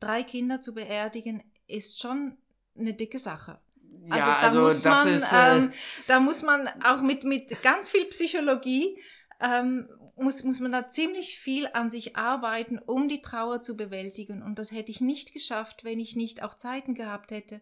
Drei 0.01 0.25
Kinder 0.25 0.61
zu 0.61 0.75
beerdigen 0.75 1.45
ist 1.69 2.01
schon 2.01 2.37
eine 2.77 2.95
dicke 2.95 3.21
Sache. 3.21 3.61
Ja, 4.07 4.15
Also 4.15 4.27
da 4.27 4.37
also 4.41 4.61
muss 4.61 4.85
man, 4.85 5.09
ist, 5.09 5.33
äh, 5.33 5.57
ähm, 5.57 5.73
da 6.07 6.21
muss 6.21 6.43
man 6.43 6.69
auch 6.85 7.01
mit, 7.03 7.25
mit 7.25 7.63
ganz 7.63 7.91
viel 7.91 8.07
Psychologie, 8.07 8.99
ähm, 9.41 9.89
muss, 10.17 10.43
muss 10.45 10.61
man 10.61 10.73
da 10.73 10.89
ziemlich 10.89 11.39
viel 11.39 11.69
an 11.73 11.89
sich 11.89 12.17
arbeiten, 12.17 12.79
um 12.79 13.09
die 13.09 13.23
Trauer 13.23 13.63
zu 13.63 13.77
bewältigen. 13.77 14.43
Und 14.43 14.59
das 14.59 14.73
hätte 14.73 14.91
ich 14.91 15.01
nicht 15.01 15.33
geschafft, 15.33 15.85
wenn 15.85 15.99
ich 15.99 16.17
nicht 16.17 16.43
auch 16.43 16.55
Zeiten 16.55 16.95
gehabt 16.95 17.31
hätte, 17.31 17.61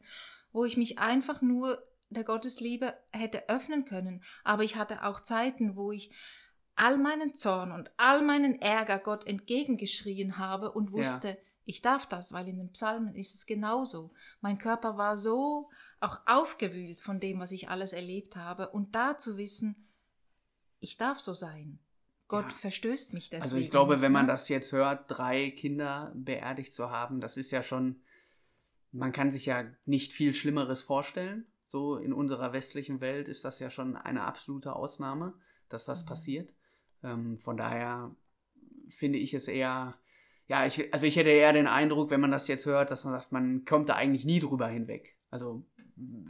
wo 0.52 0.64
ich 0.64 0.76
mich 0.76 0.98
einfach 0.98 1.40
nur 1.40 1.82
der 2.10 2.24
Gottesliebe 2.24 2.94
hätte 3.12 3.48
öffnen 3.48 3.84
können. 3.84 4.22
Aber 4.44 4.64
ich 4.64 4.76
hatte 4.76 5.04
auch 5.04 5.20
Zeiten, 5.20 5.76
wo 5.76 5.92
ich 5.92 6.10
all 6.74 6.96
meinen 6.98 7.34
Zorn 7.34 7.72
und 7.72 7.90
all 7.96 8.22
meinen 8.22 8.60
Ärger 8.60 8.98
Gott 8.98 9.26
entgegengeschrien 9.26 10.38
habe 10.38 10.72
und 10.72 10.92
wusste, 10.92 11.36
ich 11.64 11.82
darf 11.82 12.06
das, 12.06 12.32
weil 12.32 12.48
in 12.48 12.56
den 12.56 12.72
Psalmen 12.72 13.14
ist 13.14 13.34
es 13.34 13.44
genauso. 13.44 14.12
Mein 14.40 14.58
Körper 14.58 14.96
war 14.96 15.18
so 15.18 15.68
auch 16.00 16.20
aufgewühlt 16.26 17.00
von 17.00 17.20
dem, 17.20 17.40
was 17.40 17.52
ich 17.52 17.68
alles 17.68 17.92
erlebt 17.92 18.36
habe. 18.36 18.68
Und 18.70 18.94
da 18.94 19.18
zu 19.18 19.36
wissen, 19.36 19.88
ich 20.80 20.96
darf 20.96 21.18
so 21.20 21.34
sein. 21.34 21.78
Gott 22.28 22.44
Ja. 22.44 22.50
verstößt 22.50 23.14
mich 23.14 23.30
deswegen. 23.30 23.42
Also 23.44 23.56
ich 23.56 23.70
glaube, 23.70 23.94
nicht, 23.94 24.02
wenn 24.02 24.12
man 24.12 24.26
ne? 24.26 24.32
das 24.32 24.48
jetzt 24.48 24.72
hört, 24.72 25.04
drei 25.08 25.50
Kinder 25.50 26.12
beerdigt 26.14 26.74
zu 26.74 26.90
haben, 26.90 27.20
das 27.20 27.36
ist 27.36 27.50
ja 27.50 27.62
schon, 27.62 28.00
man 28.92 29.12
kann 29.12 29.32
sich 29.32 29.46
ja 29.46 29.64
nicht 29.86 30.12
viel 30.12 30.34
Schlimmeres 30.34 30.82
vorstellen. 30.82 31.46
So 31.70 31.96
in 31.96 32.12
unserer 32.12 32.52
westlichen 32.52 33.00
Welt 33.00 33.28
ist 33.28 33.44
das 33.44 33.58
ja 33.58 33.70
schon 33.70 33.96
eine 33.96 34.22
absolute 34.22 34.74
Ausnahme, 34.76 35.34
dass 35.68 35.84
das 35.84 36.02
Mhm. 36.02 36.06
passiert. 36.06 36.54
Ähm, 37.02 37.38
von 37.38 37.56
daher 37.56 38.14
finde 38.88 39.18
ich 39.18 39.34
es 39.34 39.48
eher, 39.48 39.94
ja, 40.48 40.64
ich, 40.66 40.92
also 40.94 41.06
ich 41.06 41.16
hätte 41.16 41.30
eher 41.30 41.52
den 41.52 41.66
Eindruck, 41.66 42.10
wenn 42.10 42.20
man 42.20 42.30
das 42.30 42.48
jetzt 42.48 42.66
hört, 42.66 42.90
dass 42.90 43.04
man 43.04 43.14
sagt, 43.14 43.32
man 43.32 43.64
kommt 43.64 43.88
da 43.88 43.94
eigentlich 43.96 44.24
nie 44.24 44.40
drüber 44.40 44.68
hinweg. 44.68 45.16
Also 45.30 45.64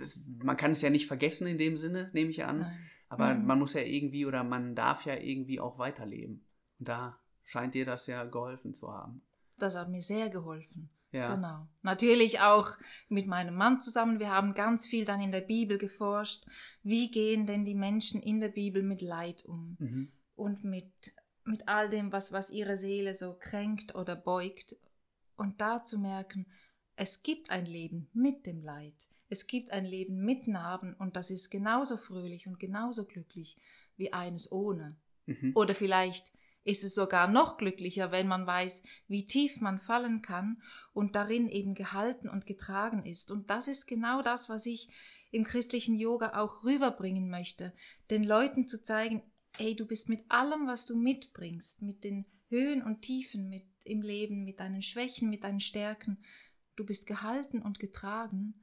es, 0.01 0.21
man 0.43 0.57
kann 0.57 0.73
es 0.73 0.83
ja 0.83 0.91
nicht 0.91 1.07
vergessen 1.07 1.47
in 1.47 1.59
dem 1.59 1.77
Sinne, 1.77 2.11
nehme 2.13 2.31
ich 2.31 2.45
an. 2.45 2.61
Nein. 2.61 2.79
Aber 3.09 3.35
Mhm. 3.35 3.47
man 3.47 3.59
muss 3.59 3.75
ja 3.75 3.81
irgendwie 3.81 4.27
oder 4.27 4.45
man 4.45 4.75
darf 4.75 5.07
ja 5.07 5.17
irgendwie 5.17 5.61
auch 5.61 5.79
weiterleben. 5.79 6.47
Da 6.79 7.19
scheint 7.45 7.75
dir 7.75 7.85
das 7.87 8.07
ja 8.07 8.25
geholfen 8.25 8.75
zu 8.75 8.93
haben. 8.93 9.23
Das 9.59 9.77
hat 9.77 9.89
mir 9.89 10.03
sehr 10.03 10.29
geholfen. 10.29 10.91
Ja. 11.11 11.35
Genau. 11.35 11.67
Natürlich 11.83 12.41
auch 12.41 12.69
mit 13.09 13.27
meinem 13.27 13.55
Mann 13.55 13.81
zusammen. 13.81 14.21
Wir 14.21 14.31
haben 14.31 14.53
ganz 14.53 14.87
viel 14.87 15.07
dann 15.07 15.23
in 15.23 15.33
der 15.33 15.41
Bibel 15.41 15.79
geforscht. 15.79 16.45
Wie 16.83 17.11
gehen 17.11 17.47
denn 17.47 17.65
die 17.65 17.75
Menschen 17.75 18.21
in 18.21 18.41
der 18.41 18.51
Bibel 18.51 18.83
mit 18.83 19.01
Leid 19.01 19.45
um? 19.47 19.77
Mhm. 19.79 20.13
Und 20.35 20.65
mit, 20.65 20.93
mit 21.45 21.67
all 21.67 21.89
dem, 21.89 22.13
was, 22.13 22.31
was 22.31 22.51
ihre 22.51 22.77
Seele 22.77 23.15
so 23.15 23.35
kränkt 23.41 23.95
oder 23.95 24.15
beugt. 24.17 24.77
Und 25.37 25.63
da 25.63 25.83
zu 25.83 25.99
merken, 25.99 26.47
es 26.95 27.23
gibt 27.23 27.51
ein 27.51 27.65
Leben 27.65 28.11
mit 28.13 28.45
dem 28.45 28.61
Leid. 28.63 29.09
Es 29.29 29.47
gibt 29.47 29.73
ein 29.73 29.85
Leben 29.85 30.25
mit 30.25 30.47
Narben 30.49 30.95
und 30.95 31.17
das 31.17 31.31
ist 31.31 31.51
genauso 31.51 31.97
fröhlich 31.97 32.47
und 32.47 32.59
genauso 32.59 33.05
glücklich 33.05 33.57
wie 33.97 34.13
eines 34.13 34.51
ohne. 34.51 34.97
Mhm. 35.27 35.53
Oder 35.55 35.75
vielleicht 35.75 36.33
ist 36.65 36.85
es 36.85 36.95
sogar 36.95 37.29
noch 37.29 37.57
glücklicher, 37.57 38.13
wenn 38.13 38.29
man 38.29 38.47
weiß, 38.47 38.83
wie 39.07 39.27
tief 39.27 39.61
man 39.61 39.79
fallen 39.79 40.23
kann 40.23 40.63
und 40.93 41.15
darin 41.15 41.49
eben 41.49 41.75
gehalten 41.75 42.29
und 42.29 42.47
getragen 42.47 43.05
ist. 43.07 43.31
Und 43.31 43.51
das 43.51 43.69
ist 43.69 43.87
genau 43.87 44.23
das, 44.23 44.49
was 44.49 44.67
ich 44.67 44.89
im 45.31 45.45
christlichen 45.45 45.99
Yoga 45.99 46.39
auch 46.41 46.65
rüberbringen 46.65 47.31
möchte, 47.31 47.73
den 48.11 48.25
Leuten 48.25 48.67
zu 48.67 48.83
zeigen, 48.83 49.23
hey, 49.57 49.75
du 49.77 49.87
bist 49.87 50.09
mit 50.09 50.25
allem, 50.31 50.67
was 50.67 50.87
du 50.87 50.97
mitbringst, 50.97 51.83
mit 51.83 52.05
den 52.05 52.27
Höhen 52.49 52.83
und 52.83 53.03
Tiefen 53.03 53.49
mit 53.49 53.65
im 53.85 54.03
Leben, 54.03 54.45
mit 54.45 54.61
deinen 54.61 54.83
Schwächen, 54.83 55.31
mit 55.31 55.45
deinen 55.45 55.61
Stärken, 55.61 56.19
du 56.77 56.85
bist 56.85 57.07
gehalten 57.07 57.61
und 57.61 57.79
getragen 57.79 58.55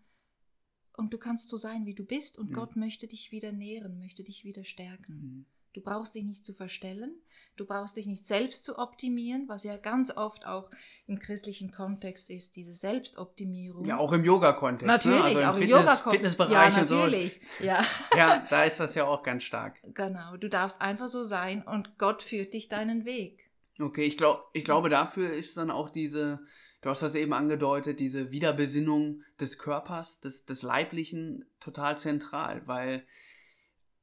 und 0.98 1.14
du 1.14 1.18
kannst 1.18 1.50
so 1.50 1.58
sein, 1.58 1.86
wie 1.86 1.94
du 1.96 2.04
bist 2.06 2.38
und 2.40 2.50
Mhm. 2.52 2.54
Gott 2.54 2.76
möchte 2.76 3.08
dich 3.08 3.32
wieder 3.32 3.52
nähren, 3.52 3.98
möchte 4.00 4.24
dich 4.24 4.44
wieder 4.44 4.64
stärken. 4.64 5.14
Mhm. 5.14 5.46
Du 5.74 5.82
brauchst 5.82 6.16
dich 6.16 6.24
nicht 6.24 6.46
zu 6.46 6.54
verstellen, 6.54 7.14
du 7.58 7.66
brauchst 7.66 7.98
dich 7.98 8.08
nicht 8.08 8.26
selbst 8.26 8.64
zu 8.64 8.78
optimieren, 8.80 9.44
was 9.50 9.66
ja 9.66 9.76
ganz 9.76 10.16
oft 10.16 10.46
auch 10.46 10.70
im 11.06 11.20
christlichen 11.20 11.70
Kontext 11.70 12.30
ist, 12.30 12.56
diese 12.56 12.72
Selbstoptimierung. 12.74 13.84
Ja, 13.86 13.98
auch 13.98 14.14
im 14.14 14.24
Yoga-Kontext. 14.24 14.88
natürlich, 14.88 15.34
ne? 15.36 15.46
also 15.46 15.52
auch 15.52 15.56
im 15.58 15.64
im 15.64 15.68
Fitness, 15.70 16.00
Yoga 16.00 16.12
Fitnessbereich 16.12 16.74
ja, 16.76 16.82
und 16.82 16.88
so. 16.88 16.96
natürlich. 16.96 17.42
Ja, 17.62 17.86
Ja, 18.18 18.46
da 18.50 18.64
ist 18.64 18.80
das 18.80 18.96
ja 18.96 19.06
auch 19.06 19.22
ganz 19.24 19.44
stark. 19.44 19.76
genau. 19.94 20.38
Du 20.38 20.48
darfst 20.50 20.82
einfach 20.82 21.08
so 21.10 21.24
sein 21.26 21.62
und 21.64 21.98
Gott 21.98 22.24
führt 22.24 22.54
dich 22.54 22.70
deinen 22.70 23.04
Weg. 23.06 23.52
Okay, 23.80 24.06
ich, 24.06 24.18
glaub, 24.18 24.50
ich 24.54 24.64
glaube, 24.64 24.88
dafür 24.90 25.34
ist 25.34 25.58
dann 25.58 25.70
auch 25.72 25.90
diese, 25.90 26.40
du 26.86 26.92
hast 26.92 27.02
das 27.02 27.16
eben 27.16 27.34
angedeutet, 27.34 28.00
diese 28.00 28.30
Wiederbesinnung 28.30 29.24
des 29.40 29.58
Körpers, 29.58 30.20
des, 30.20 30.46
des 30.46 30.62
Leiblichen 30.62 31.44
total 31.60 31.98
zentral, 31.98 32.62
weil 32.68 33.04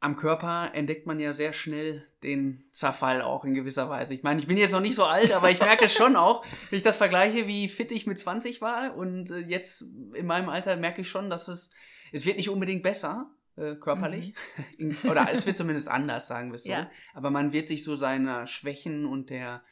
am 0.00 0.16
Körper 0.16 0.72
entdeckt 0.74 1.06
man 1.06 1.20
ja 1.20 1.32
sehr 1.32 1.52
schnell 1.52 2.04
den 2.24 2.64
Zerfall 2.72 3.22
auch 3.22 3.44
in 3.44 3.54
gewisser 3.54 3.88
Weise. 3.88 4.14
Ich 4.14 4.24
meine, 4.24 4.40
ich 4.40 4.48
bin 4.48 4.56
jetzt 4.56 4.72
noch 4.72 4.80
nicht 4.80 4.96
so 4.96 5.04
alt, 5.04 5.30
aber 5.32 5.48
ich 5.48 5.60
merke 5.60 5.84
es 5.84 5.94
schon 5.94 6.16
auch, 6.16 6.44
wenn 6.70 6.76
ich 6.76 6.82
das 6.82 6.96
vergleiche, 6.96 7.46
wie 7.46 7.68
fit 7.68 7.92
ich 7.92 8.08
mit 8.08 8.18
20 8.18 8.60
war 8.60 8.96
und 8.96 9.30
äh, 9.30 9.38
jetzt 9.38 9.82
in 10.14 10.26
meinem 10.26 10.48
Alter 10.48 10.74
merke 10.74 11.02
ich 11.02 11.08
schon, 11.08 11.30
dass 11.30 11.46
es, 11.46 11.70
es 12.10 12.26
wird 12.26 12.36
nicht 12.36 12.50
unbedingt 12.50 12.82
besser, 12.82 13.30
äh, 13.54 13.76
körperlich. 13.76 14.34
In- 14.78 14.96
Oder 15.08 15.28
es 15.30 15.46
wird 15.46 15.56
zumindest 15.56 15.86
anders, 15.86 16.26
sagen 16.26 16.50
wir 16.50 16.56
es 16.56 16.64
so. 16.64 16.70
Ja. 16.70 16.90
Aber 17.14 17.30
man 17.30 17.52
wird 17.52 17.68
sich 17.68 17.84
so 17.84 17.94
seiner 17.94 18.48
Schwächen 18.48 19.06
und 19.06 19.30
der 19.30 19.62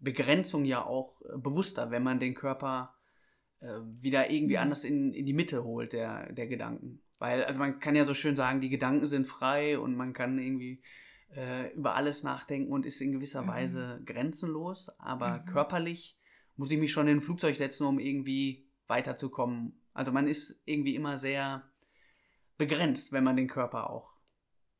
Begrenzung 0.00 0.64
ja 0.64 0.84
auch 0.84 1.20
äh, 1.22 1.36
bewusster, 1.38 1.90
wenn 1.90 2.02
man 2.02 2.20
den 2.20 2.34
Körper 2.34 2.94
äh, 3.60 3.68
wieder 4.00 4.30
irgendwie 4.30 4.56
Mhm. 4.56 4.62
anders 4.62 4.84
in, 4.84 5.12
in 5.12 5.26
die 5.26 5.32
Mitte 5.32 5.64
holt, 5.64 5.92
der, 5.92 6.32
der 6.32 6.46
Gedanken. 6.46 7.02
Weil, 7.18 7.44
also 7.44 7.58
man 7.58 7.80
kann 7.80 7.96
ja 7.96 8.04
so 8.04 8.14
schön 8.14 8.36
sagen, 8.36 8.60
die 8.60 8.68
Gedanken 8.68 9.06
sind 9.06 9.26
frei 9.26 9.78
und 9.78 9.96
man 9.96 10.12
kann 10.12 10.38
irgendwie 10.38 10.82
äh, 11.34 11.72
über 11.74 11.96
alles 11.96 12.22
nachdenken 12.22 12.72
und 12.72 12.86
ist 12.86 13.00
in 13.00 13.12
gewisser 13.12 13.42
Mhm. 13.42 13.48
Weise 13.48 14.02
grenzenlos. 14.06 14.88
Aber 14.98 15.40
Mhm. 15.40 15.46
körperlich 15.46 16.18
muss 16.56 16.70
ich 16.70 16.78
mich 16.78 16.92
schon 16.92 17.08
in 17.08 17.18
ein 17.18 17.20
Flugzeug 17.20 17.56
setzen, 17.56 17.86
um 17.86 17.98
irgendwie 17.98 18.68
weiterzukommen. 18.86 19.80
Also 19.94 20.12
man 20.12 20.28
ist 20.28 20.60
irgendwie 20.64 20.94
immer 20.94 21.18
sehr 21.18 21.68
begrenzt, 22.56 23.12
wenn 23.12 23.24
man 23.24 23.36
den 23.36 23.48
Körper 23.48 23.90
auch 23.90 24.12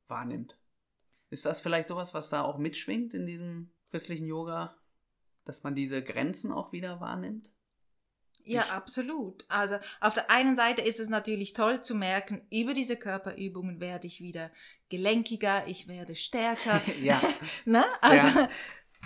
wahrnimmt. 0.07 0.59
Ist 1.31 1.45
das 1.45 1.61
vielleicht 1.61 1.89
sowas, 1.89 2.15
was 2.15 2.31
da 2.31 2.43
auch 2.43 2.59
mitschwingt 2.59 3.15
in 3.15 3.27
diesem 3.27 3.71
christlichen 3.91 4.27
Yoga, 4.27 4.78
dass 5.49 5.63
man 5.63 5.75
diese 5.75 6.03
Grenzen 6.03 6.53
auch 6.53 6.73
wieder 6.73 7.01
wahrnimmt? 7.01 7.53
Ja, 8.45 8.63
Ich- 8.63 8.73
absolut. 8.73 9.45
Also 9.49 9.77
auf 10.01 10.15
der 10.15 10.31
einen 10.31 10.57
Seite 10.57 10.83
ist 10.83 11.01
es 11.01 11.09
natürlich 11.09 11.53
toll 11.53 11.83
zu 11.83 11.95
merken, 11.95 12.47
über 12.51 12.75
diese 12.75 12.97
Körperübungen 12.97 13.81
werde 13.81 14.07
ich 14.07 14.21
wieder 14.21 14.51
gelenkiger, 14.89 15.67
ich 15.67 15.89
werde 15.89 16.15
stärker. 16.15 16.81
ja, 17.03 17.21
ne? 17.65 17.85
Also 18.01 18.27
Ja. 18.29 18.49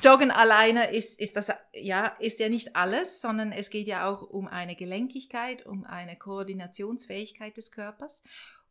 Joggen 0.03 0.31
alleine 0.31 0.91
ist, 0.93 1.21
ist 1.21 1.37
das 1.37 1.53
ja 1.75 2.07
ist 2.19 2.41
ja 2.41 2.49
nicht 2.49 2.75
alles, 2.77 3.21
sondern 3.21 3.53
es 3.53 3.69
geht 3.71 3.87
ja 3.87 4.09
auch 4.11 4.23
um 4.23 4.49
eine 4.49 4.75
Gelenkigkeit, 4.75 5.65
um 5.67 5.85
eine 5.85 6.17
Koordinationsfähigkeit 6.17 7.57
des 7.57 7.71
Körpers. 7.73 8.23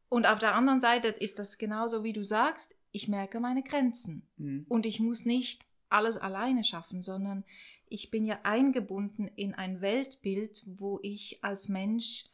Und 0.09 0.27
auf 0.27 0.39
der 0.39 0.55
anderen 0.55 0.81
Seite 0.81 1.07
ist 1.07 1.39
das 1.39 1.57
genauso 1.57 2.03
wie 2.03 2.11
du 2.11 2.23
sagst, 2.23 2.75
ich 2.91 3.07
merke 3.07 3.39
meine 3.39 3.63
Grenzen. 3.63 4.27
Mhm. 4.37 4.65
Und 4.67 4.85
ich 4.85 4.99
muss 4.99 5.25
nicht 5.25 5.63
alles 5.91 6.17
alleine 6.17 6.63
schaffen, 6.63 7.01
sondern 7.01 7.43
ich 7.87 8.09
bin 8.09 8.25
ja 8.25 8.39
eingebunden 8.43 9.27
in 9.27 9.53
ein 9.53 9.81
Weltbild, 9.81 10.63
wo 10.65 10.99
ich 11.03 11.39
als 11.43 11.67
Mensch 11.67 12.25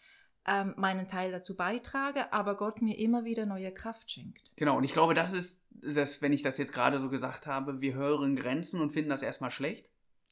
ähm, 0.48 0.74
meinen 0.78 1.08
Teil 1.08 1.32
dazu 1.32 1.56
beitrage, 1.56 2.32
aber 2.32 2.56
Gott 2.56 2.82
mir 2.82 2.98
immer 2.98 3.26
wieder 3.26 3.46
neue 3.46 3.74
Kraft 3.74 4.12
schenkt. 4.12 4.52
Genau, 4.56 4.78
und 4.78 4.84
ich 4.84 4.94
glaube, 4.94 5.14
das 5.14 5.34
ist, 5.34 5.60
das, 5.72 6.22
wenn 6.22 6.32
ich 6.32 6.42
das 6.42 6.58
jetzt 6.58 6.74
gerade 6.74 7.00
so 7.00 7.10
gesagt 7.10 7.48
habe, 7.48 7.82
wir 7.82 7.96
hören 7.96 8.36
Grenzen 8.36 8.80
und 8.80 8.92
finden 8.92 9.10
das 9.10 9.24
erstmal 9.24 9.52
schlecht. 9.52 9.90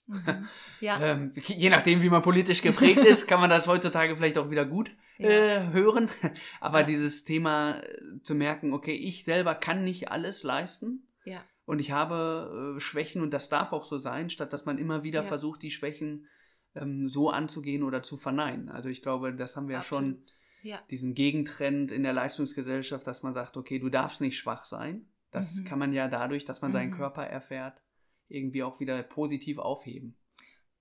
Mhm. 0.08 0.48
Ja, 0.79 1.00
Ähm, 1.01 1.34
je 1.36 1.70
nachdem, 1.70 2.03
wie 2.03 2.10
man 2.10 2.22
politisch 2.22 2.62
geprägt 2.62 3.00
ist, 3.00 3.27
kann 3.27 3.41
man 3.41 3.50
das 3.50 3.67
heutzutage 3.67 4.15
vielleicht 4.15 4.38
auch 4.38 4.51
wieder 4.51 4.65
gut 4.65 4.96
ja. 5.17 5.29
äh, 5.29 5.72
hören. 5.72 6.10
Aber 6.62 6.82
Ja. 6.82 6.86
dieses 6.86 7.24
Thema 7.24 7.79
äh, 7.79 8.22
zu 8.24 8.36
merken, 8.36 8.74
okay, 8.74 8.96
ich 8.96 9.24
selber 9.24 9.55
kann 9.55 9.84
nicht 9.84 10.12
alles 10.12 10.44
leisten 10.44 11.08
ja. 11.25 11.44
Und 11.65 11.79
ich 11.79 11.91
habe 11.91 12.75
äh, 12.75 12.79
Schwächen 12.79 13.22
und 13.22 13.34
das 13.34 13.50
darf 13.50 13.74
auch 13.74 13.84
so 13.84 13.98
sein, 13.98 14.29
statt 14.29 14.53
dass 14.53 14.65
man 14.65 14.77
immer 14.77 15.03
wieder 15.03 15.22
Ja. 15.22 15.27
versucht, 15.27 15.62
die 15.62 15.72
Schwächen 15.72 16.27
ähm, 16.75 17.07
so 17.07 17.29
anzugehen 17.29 17.84
oder 17.84 18.03
zu 18.03 18.17
verneinen. 18.17 18.69
Also 18.69 18.89
ich 18.89 19.01
glaube, 19.01 19.34
das 19.34 19.55
haben 19.55 19.67
wir 19.67 19.75
ja 19.77 19.81
schon 19.84 20.12
absolut. 20.15 20.31
Ja, 20.62 20.79
diesen 20.89 21.13
Gegentrend 21.13 21.91
in 21.91 22.01
der 22.01 22.13
Leistungsgesellschaft, 22.13 23.05
dass 23.05 23.22
man 23.22 23.36
sagt, 23.36 23.55
okay, 23.55 23.77
du 23.77 23.89
darfst 23.89 24.19
nicht 24.19 24.38
schwach 24.39 24.65
sein. 24.65 25.07
Das 25.29 25.55
Mhm. 25.55 25.63
kann 25.65 25.77
man 25.79 25.93
ja 25.93 26.07
dadurch, 26.07 26.43
dass 26.43 26.62
man 26.62 26.72
seinen 26.72 26.89
Mhm. 26.89 26.95
Körper 26.95 27.24
erfährt, 27.24 27.81
irgendwie 28.29 28.63
auch 28.63 28.79
wieder 28.79 29.01
positiv 29.03 29.57
aufheben. 29.60 30.17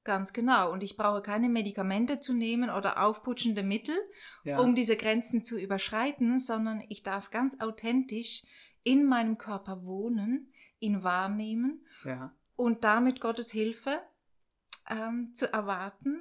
ganz 0.07 0.35
genau. 0.35 0.71
Und 0.71 0.83
ich 0.83 0.99
brauche 0.99 1.23
keine 1.23 1.49
Medikamente 1.49 2.21
zu 2.21 2.35
nehmen 2.35 2.69
oder 2.69 3.03
aufputschende 3.07 3.63
Mittel, 3.63 3.95
Ja. 4.45 4.59
um 4.61 4.75
diese 4.75 4.97
Grenzen 4.99 5.43
zu 5.45 5.59
überschreiten, 5.59 6.39
sondern 6.39 6.83
ich 6.91 7.03
darf 7.03 7.31
ganz 7.31 7.59
authentisch 7.61 8.43
in 8.83 9.07
meinem 9.07 9.39
Körper 9.39 9.83
wohnen, 9.85 10.53
ihn 10.85 11.03
wahrnehmen 11.03 11.85
ja. 12.05 12.35
und 12.57 12.85
damit 12.85 13.21
Gottes 13.21 13.51
Hilfe 13.51 14.01
ähm, 14.89 15.33
zu 15.35 15.53
erwarten, 15.53 16.21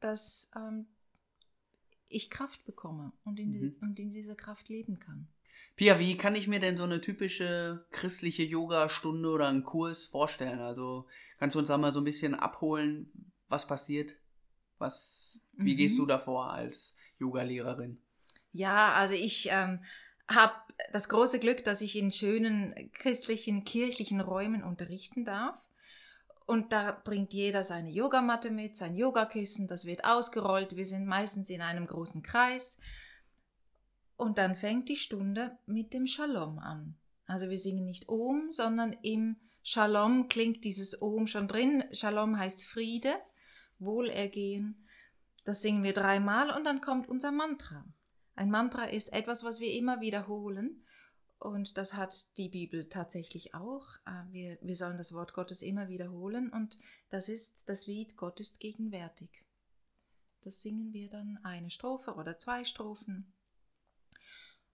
dass 0.00 0.50
ähm, 0.54 0.86
ich 2.08 2.30
Kraft 2.30 2.64
bekomme 2.64 3.12
und 3.24 3.38
in, 3.38 3.52
die, 3.52 3.76
und 3.80 3.98
in 3.98 4.10
dieser 4.10 4.34
Kraft 4.34 4.68
leben 4.68 4.98
kann. 4.98 5.28
Pia, 5.76 5.98
wie 5.98 6.16
kann 6.16 6.34
ich 6.34 6.48
mir 6.48 6.60
denn 6.60 6.76
so 6.76 6.84
eine 6.84 7.00
typische 7.00 7.86
christliche 7.90 8.42
Yoga-Stunde 8.42 9.28
oder 9.30 9.48
einen 9.48 9.64
Kurs 9.64 10.04
vorstellen? 10.04 10.58
Also 10.58 11.06
kannst 11.38 11.54
du 11.54 11.60
uns 11.60 11.68
da 11.68 11.78
mal 11.78 11.94
so 11.94 12.00
ein 12.00 12.04
bisschen 12.04 12.34
abholen, 12.34 13.10
was 13.48 13.66
passiert? 13.66 14.16
Was, 14.78 15.38
wie 15.54 15.72
mhm. 15.72 15.76
gehst 15.78 15.98
du 15.98 16.04
davor 16.04 16.50
als 16.52 16.94
Yoga-Lehrerin? 17.18 17.98
Ja, 18.52 18.92
also 18.92 19.14
ich 19.14 19.48
ähm, 19.50 19.80
habe 20.28 20.54
das 20.92 21.08
große 21.08 21.38
Glück, 21.38 21.64
dass 21.64 21.80
ich 21.80 21.96
in 21.96 22.12
schönen 22.12 22.90
christlichen, 22.92 23.64
kirchlichen 23.64 24.20
Räumen 24.20 24.62
unterrichten 24.62 25.24
darf. 25.24 25.68
Und 26.46 26.72
da 26.72 26.92
bringt 27.04 27.32
jeder 27.32 27.64
seine 27.64 27.90
Yogamatte 27.90 28.50
mit, 28.50 28.76
sein 28.76 28.96
Yogakissen, 28.96 29.68
das 29.68 29.84
wird 29.84 30.04
ausgerollt. 30.04 30.76
Wir 30.76 30.86
sind 30.86 31.06
meistens 31.06 31.50
in 31.50 31.62
einem 31.62 31.86
großen 31.86 32.22
Kreis. 32.22 32.80
Und 34.16 34.38
dann 34.38 34.56
fängt 34.56 34.88
die 34.88 34.96
Stunde 34.96 35.56
mit 35.66 35.94
dem 35.94 36.06
Shalom 36.06 36.58
an. 36.58 36.96
Also 37.26 37.48
wir 37.48 37.58
singen 37.58 37.84
nicht 37.84 38.08
Om, 38.08 38.50
sondern 38.50 38.92
im 39.02 39.36
Shalom 39.62 40.28
klingt 40.28 40.64
dieses 40.64 41.00
Om 41.00 41.26
schon 41.26 41.48
drin. 41.48 41.84
Shalom 41.92 42.38
heißt 42.38 42.64
Friede, 42.64 43.14
Wohlergehen. 43.78 44.86
Das 45.44 45.62
singen 45.62 45.82
wir 45.82 45.92
dreimal 45.92 46.50
und 46.50 46.64
dann 46.64 46.80
kommt 46.80 47.08
unser 47.08 47.32
Mantra. 47.32 47.84
Ein 48.34 48.50
Mantra 48.50 48.84
ist 48.84 49.12
etwas, 49.12 49.44
was 49.44 49.60
wir 49.60 49.72
immer 49.72 50.00
wiederholen. 50.00 50.84
Und 51.38 51.76
das 51.76 51.94
hat 51.94 52.38
die 52.38 52.48
Bibel 52.48 52.88
tatsächlich 52.88 53.54
auch. 53.54 53.96
Äh, 54.06 54.30
wir, 54.30 54.58
wir 54.62 54.76
sollen 54.76 54.96
das 54.96 55.12
Wort 55.12 55.34
Gottes 55.34 55.62
immer 55.62 55.88
wiederholen 55.88 56.50
und 56.50 56.78
das 57.10 57.28
ist 57.28 57.68
das 57.68 57.86
Lied 57.88 58.16
Gott 58.16 58.38
ist 58.38 58.60
gegenwärtig. 58.60 59.44
Das 60.42 60.62
singen 60.62 60.92
wir 60.92 61.10
dann 61.10 61.40
eine 61.42 61.70
Strophe 61.70 62.14
oder 62.14 62.38
zwei 62.38 62.64
Strophen. 62.64 63.32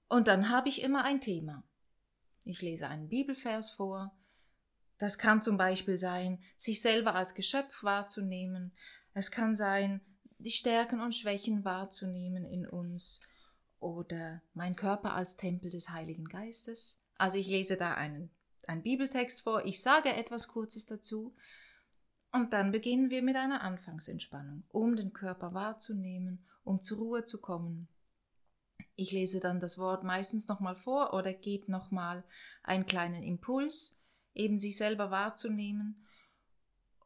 Und 0.09 0.29
dann 0.29 0.50
habe 0.50 0.69
ich 0.69 0.83
immer 0.83 1.05
ein 1.05 1.23
Thema. 1.23 1.65
Ich 2.45 2.61
lese 2.61 2.88
einen 2.88 3.09
Bibelvers 3.09 3.71
vor. 3.71 4.15
Das 4.99 5.17
kann 5.17 5.43
zum 5.43 5.57
Beispiel 5.57 5.97
sein, 5.97 6.43
sich 6.59 6.83
selber 6.83 7.15
als 7.15 7.35
Geschöpf 7.35 7.83
wahrzunehmen. 7.83 8.75
Es 9.15 9.31
kann 9.31 9.55
sein, 9.55 10.00
die 10.38 10.50
Stärken 10.50 11.00
und 11.00 11.15
Schwächen 11.15 11.65
wahrzunehmen 11.65 12.45
in 12.45 12.67
uns 12.67 13.21
oder 13.81 14.43
mein 14.55 14.77
Körper 14.77 15.15
als 15.15 15.37
Tempel 15.37 15.71
des 15.71 15.91
Heiligen 15.91 16.27
Geistes. 16.27 17.03
Also 17.17 17.39
ich 17.39 17.47
lese 17.47 17.77
da 17.77 17.95
einen, 17.95 18.31
einen 18.67 18.83
Bibeltext 18.83 19.43
vor, 19.43 19.65
ich 19.65 19.83
sage 19.83 20.15
etwas 20.15 20.49
Kurzes 20.49 20.87
dazu 20.87 21.35
und 22.33 22.53
dann 22.53 22.73
beginnen 22.73 23.11
wir 23.11 23.23
mit 23.23 23.37
einer 23.37 23.63
Anfangsentspannung, 23.63 24.65
um 24.69 24.97
den 24.97 25.13
Körper 25.13 25.55
wahrzunehmen, 25.55 26.47
um 26.65 26.83
zur 26.83 26.99
Ruhe 26.99 27.25
zu 27.25 27.41
kommen. 27.41 27.89
Ich 28.97 29.13
lese 29.13 29.41
dann 29.41 29.61
das 29.61 29.79
Wort 29.79 30.05
meistens 30.05 30.49
nochmal 30.49 30.77
vor 30.77 31.15
oder 31.15 31.33
gebe 31.33 31.71
nochmal 31.71 32.25
einen 32.63 32.87
kleinen 32.87 33.23
Impuls, 33.23 34.01
eben 34.35 34.59
sich 34.59 34.77
selber 34.77 35.11
wahrzunehmen. 35.11 36.07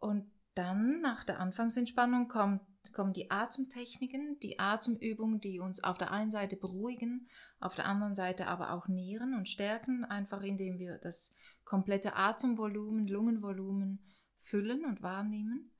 Und 0.00 0.30
dann 0.54 1.00
nach 1.00 1.24
der 1.24 1.38
Anfangsentspannung 1.38 2.28
kommt 2.28 2.62
kommen 2.92 3.12
die 3.12 3.30
Atemtechniken, 3.30 4.38
die 4.40 4.58
Atemübungen, 4.58 5.40
die 5.40 5.60
uns 5.60 5.82
auf 5.84 5.98
der 5.98 6.10
einen 6.10 6.30
Seite 6.30 6.56
beruhigen, 6.56 7.28
auf 7.60 7.74
der 7.74 7.86
anderen 7.86 8.14
Seite 8.14 8.48
aber 8.48 8.72
auch 8.72 8.88
nähren 8.88 9.34
und 9.34 9.48
stärken, 9.48 10.04
einfach 10.04 10.42
indem 10.42 10.78
wir 10.78 10.98
das 10.98 11.34
komplette 11.64 12.16
Atemvolumen, 12.16 13.06
Lungenvolumen 13.06 14.00
füllen 14.36 14.84
und 14.84 15.02
wahrnehmen. 15.02 15.70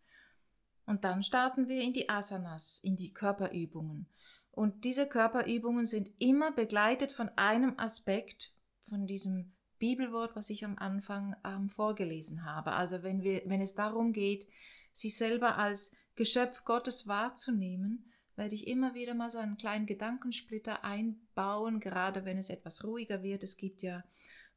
Und 0.87 1.05
dann 1.05 1.23
starten 1.23 1.69
wir 1.69 1.83
in 1.83 1.93
die 1.93 2.09
Asanas, 2.09 2.81
in 2.83 2.97
die 2.97 3.13
Körperübungen. 3.13 4.09
Und 4.51 4.85
diese 4.85 5.09
Körperübungen 5.09 5.87
sind 5.87 6.11
immer 6.19 6.53
begleitet 6.53 7.13
von 7.13 7.31
einem 7.37 7.79
Aspekt 7.79 8.55
von 8.89 9.07
diesem 9.07 9.53
Bibelwort, 9.79 10.37
was 10.37 10.51
ich 10.51 10.65
am 10.65 10.79
Anfang 10.79 11.35
ähm, 11.45 11.69
vorgelesen 11.69 12.45
habe. 12.45 12.73
Also 12.73 13.03
wenn 13.03 13.23
wir, 13.23 13.43
wenn 13.47 13.61
es 13.61 13.75
darum 13.75 14.13
geht, 14.13 14.47
sich 14.93 15.17
selber 15.17 15.59
als 15.59 15.97
Geschöpf 16.15 16.65
Gottes 16.65 17.07
wahrzunehmen, 17.07 18.13
werde 18.37 18.55
ich 18.55 18.67
immer 18.67 18.95
wieder 18.95 19.15
mal 19.15 19.31
so 19.31 19.39
einen 19.39 19.57
kleinen 19.57 19.87
Gedankensplitter 19.87 20.85
einbauen, 20.85 21.81
gerade 21.81 22.25
wenn 22.25 22.39
es 22.39 22.51
etwas 22.51 22.85
ruhiger 22.85 23.23
wird. 23.23 23.43
Es 23.45 23.57
gibt 23.57 23.83
ja 23.83 24.05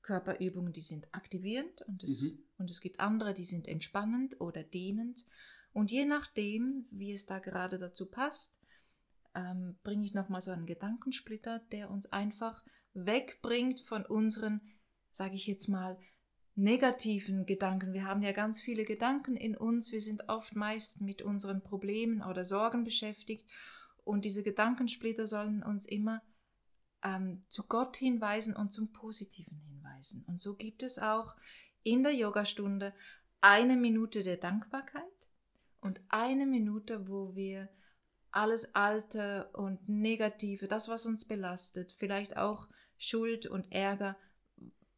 Körperübungen, 0.02 0.72
die 0.72 0.82
sind 0.82 1.08
aktivierend 1.14 1.82
und 1.84 2.04
es, 2.04 2.22
mhm. 2.22 2.44
und 2.58 2.70
es 2.70 2.80
gibt 2.82 3.00
andere, 3.00 3.34
die 3.34 3.46
sind 3.46 3.68
entspannend 3.68 4.40
oder 4.40 4.64
dehnend. 4.64 5.26
Und 5.74 5.92
je 5.92 6.06
nachdem, 6.06 6.88
wie 6.92 7.12
es 7.12 7.26
da 7.26 7.40
gerade 7.40 7.78
dazu 7.78 8.06
passt, 8.06 8.60
ähm, 9.36 9.78
bringe 9.84 10.06
ich 10.06 10.14
nochmal 10.14 10.42
so 10.42 10.52
einen 10.52 10.66
Gedankensplitter, 10.66 11.60
der 11.72 11.90
uns 11.90 12.06
einfach 12.14 12.64
wegbringt 12.94 13.82
von 13.82 14.06
unseren, 14.06 14.62
sage 15.12 15.36
ich 15.36 15.48
jetzt 15.48 15.68
mal, 15.68 16.00
negativen 16.56 17.46
Gedanken. 17.46 17.94
Wir 17.94 18.06
haben 18.06 18.22
ja 18.22 18.32
ganz 18.32 18.62
viele 18.62 18.86
Gedanken 18.86 19.36
in 19.36 19.56
uns. 19.56 19.92
Wir 19.92 20.02
sind 20.02 20.30
oft 20.30 20.56
meist 20.56 21.02
mit 21.02 21.22
unseren 21.22 21.62
Problemen 21.62 22.22
oder 22.22 22.46
Sorgen 22.46 22.84
beschäftigt. 22.84 23.46
Und 24.04 24.26
diese 24.26 24.44
Gedankensplitter 24.44 25.28
sollen 25.28 25.64
uns 25.64 25.86
immer 25.86 26.22
ähm, 27.04 27.44
zu 27.50 27.64
Gott 27.64 27.98
hinweisen 27.98 28.56
und 28.56 28.72
zum 28.72 28.92
Positiven 28.92 29.60
hinweisen. 29.68 30.24
Und 30.28 30.42
so 30.42 30.56
gibt 30.56 30.84
es 30.84 30.98
auch 30.98 31.36
in 31.84 32.04
der 32.04 32.14
Yogastunde 32.14 32.94
eine 33.42 33.76
Minute 33.76 34.24
der 34.24 34.38
Dankbarkeit 34.38 35.04
und 35.82 36.02
eine 36.10 36.46
Minute, 36.46 37.08
wo 37.08 37.36
wir 37.36 37.70
alles 38.32 38.76
Alte 38.76 39.50
und 39.54 39.88
Negative, 39.88 40.68
das, 40.68 40.90
was 40.90 41.06
uns 41.06 41.26
belastet, 41.26 41.94
vielleicht 41.98 42.38
auch 42.38 42.68
Schuld 42.98 43.46
und 43.46 43.72
Ärger 43.72 44.18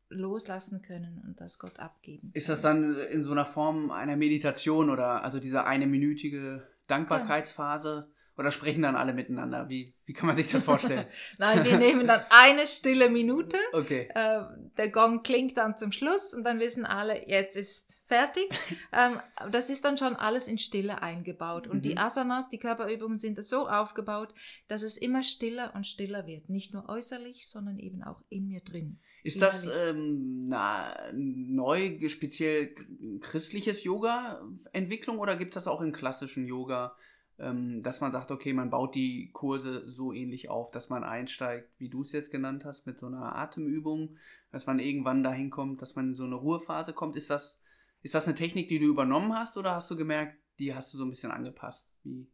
loslassen 0.10 0.82
können 0.82 1.22
und 1.26 1.42
das 1.42 1.60
Gott 1.60 1.80
abgeben. 1.80 2.32
Ist 2.34 2.50
das 2.50 2.62
dann 2.62 2.98
in 2.98 3.24
so 3.24 3.32
einer 3.32 3.46
Form 3.46 3.92
einer 3.92 4.16
Meditation 4.16 4.90
oder 4.90 5.24
also 5.24 5.40
diese 5.40 5.66
eine 5.66 5.88
minütige 5.88 6.68
Dankbarkeitsphase? 6.88 8.10
Oder 8.38 8.52
sprechen 8.52 8.84
dann 8.84 8.96
alle 8.96 9.14
miteinander? 9.14 9.68
Wie, 9.68 9.96
wie 10.06 10.14
kann 10.14 10.28
man 10.28 10.36
sich 10.36 10.52
das 10.52 10.64
vorstellen? 10.64 11.08
Nein, 11.40 11.66
wir 11.66 11.80
nehmen 11.80 12.06
dann 12.06 12.22
eine 12.30 12.68
stille 12.68 13.10
Minute. 13.10 13.58
Okay. 13.74 14.10
Äh, 14.14 14.42
der 14.78 14.90
Gong 14.90 15.24
klingt 15.24 15.58
dann 15.58 15.76
zum 15.76 15.92
Schluss 15.92 16.36
und 16.36 16.44
dann 16.44 16.60
wissen 16.60 16.86
alle, 16.86 17.28
jetzt 17.28 17.58
ist 17.58 17.98
fertig. 18.06 18.48
ähm, 18.94 19.20
das 19.52 19.72
ist 19.72 19.86
dann 19.86 19.98
schon 19.98 20.16
alles 20.16 20.48
in 20.48 20.60
Stille 20.60 21.02
eingebaut. 21.02 21.66
Und 21.66 21.78
mhm. 21.78 21.82
die 21.82 21.98
Asanas, 21.98 22.48
die 22.50 22.60
Körperübungen 22.60 23.18
sind 23.18 23.44
so 23.44 23.68
aufgebaut, 23.68 24.36
dass 24.68 24.84
es 24.84 24.98
immer 24.98 25.24
stiller 25.24 25.74
und 25.74 25.88
stiller 25.88 26.28
wird. 26.28 26.48
Nicht 26.48 26.76
nur 26.76 26.90
äußerlich, 26.90 27.50
sondern 27.50 27.80
eben 27.80 28.04
auch 28.04 28.22
in 28.30 28.48
mir 28.48 28.62
drin. 28.62 29.00
Ist 29.24 29.42
das 29.42 29.68
ähm, 29.68 30.48
na, 30.48 30.96
neu, 31.14 31.98
speziell 32.08 32.74
christliches 33.22 33.84
Yoga-Entwicklung 33.84 35.20
oder 35.20 35.36
gibt 35.36 35.56
es 35.56 35.64
das 35.64 35.72
auch 35.72 35.82
im 35.82 35.92
klassischen 35.92 36.46
Yoga, 36.46 36.96
ähm, 37.40 37.82
dass 37.82 38.02
man 38.02 38.12
sagt, 38.12 38.32
okay, 38.32 38.54
man 38.54 38.70
baut 38.70 38.96
die 38.96 39.32
Kurse 39.32 39.88
so 39.88 40.14
ähnlich 40.14 40.50
auf, 40.50 40.72
dass 40.72 40.90
man 40.90 41.04
einsteigt, 41.04 41.80
wie 41.80 41.90
du 41.90 42.02
es 42.02 42.12
jetzt 42.12 42.32
genannt 42.32 42.66
hast, 42.66 42.86
mit 42.86 43.00
so 43.00 43.08
einer 43.08 43.36
Atemübung, 43.36 44.18
dass 44.52 44.66
man 44.66 44.80
irgendwann 44.80 45.24
dahin 45.24 45.50
kommt, 45.50 45.82
dass 45.82 45.96
man 45.96 46.10
in 46.10 46.16
so 46.16 46.24
eine 46.24 46.36
Ruhephase 46.36 46.94
kommt? 46.94 47.16
Ist 47.16 47.30
das, 47.30 47.60
ist 48.02 48.16
das 48.16 48.26
eine 48.26 48.36
Technik, 48.36 48.68
die 48.70 48.80
du 48.80 48.86
übernommen 48.86 49.34
hast 49.36 49.58
oder 49.58 49.76
hast 49.76 49.92
du 49.92 49.98
gemerkt, 49.98 50.38
die 50.60 50.74
hast 50.74 50.94
du 50.94 50.98
so 50.98 51.06
ein 51.06 51.10
bisschen 51.10 51.32
angepasst? 51.32 51.88
Wie? 52.04 52.28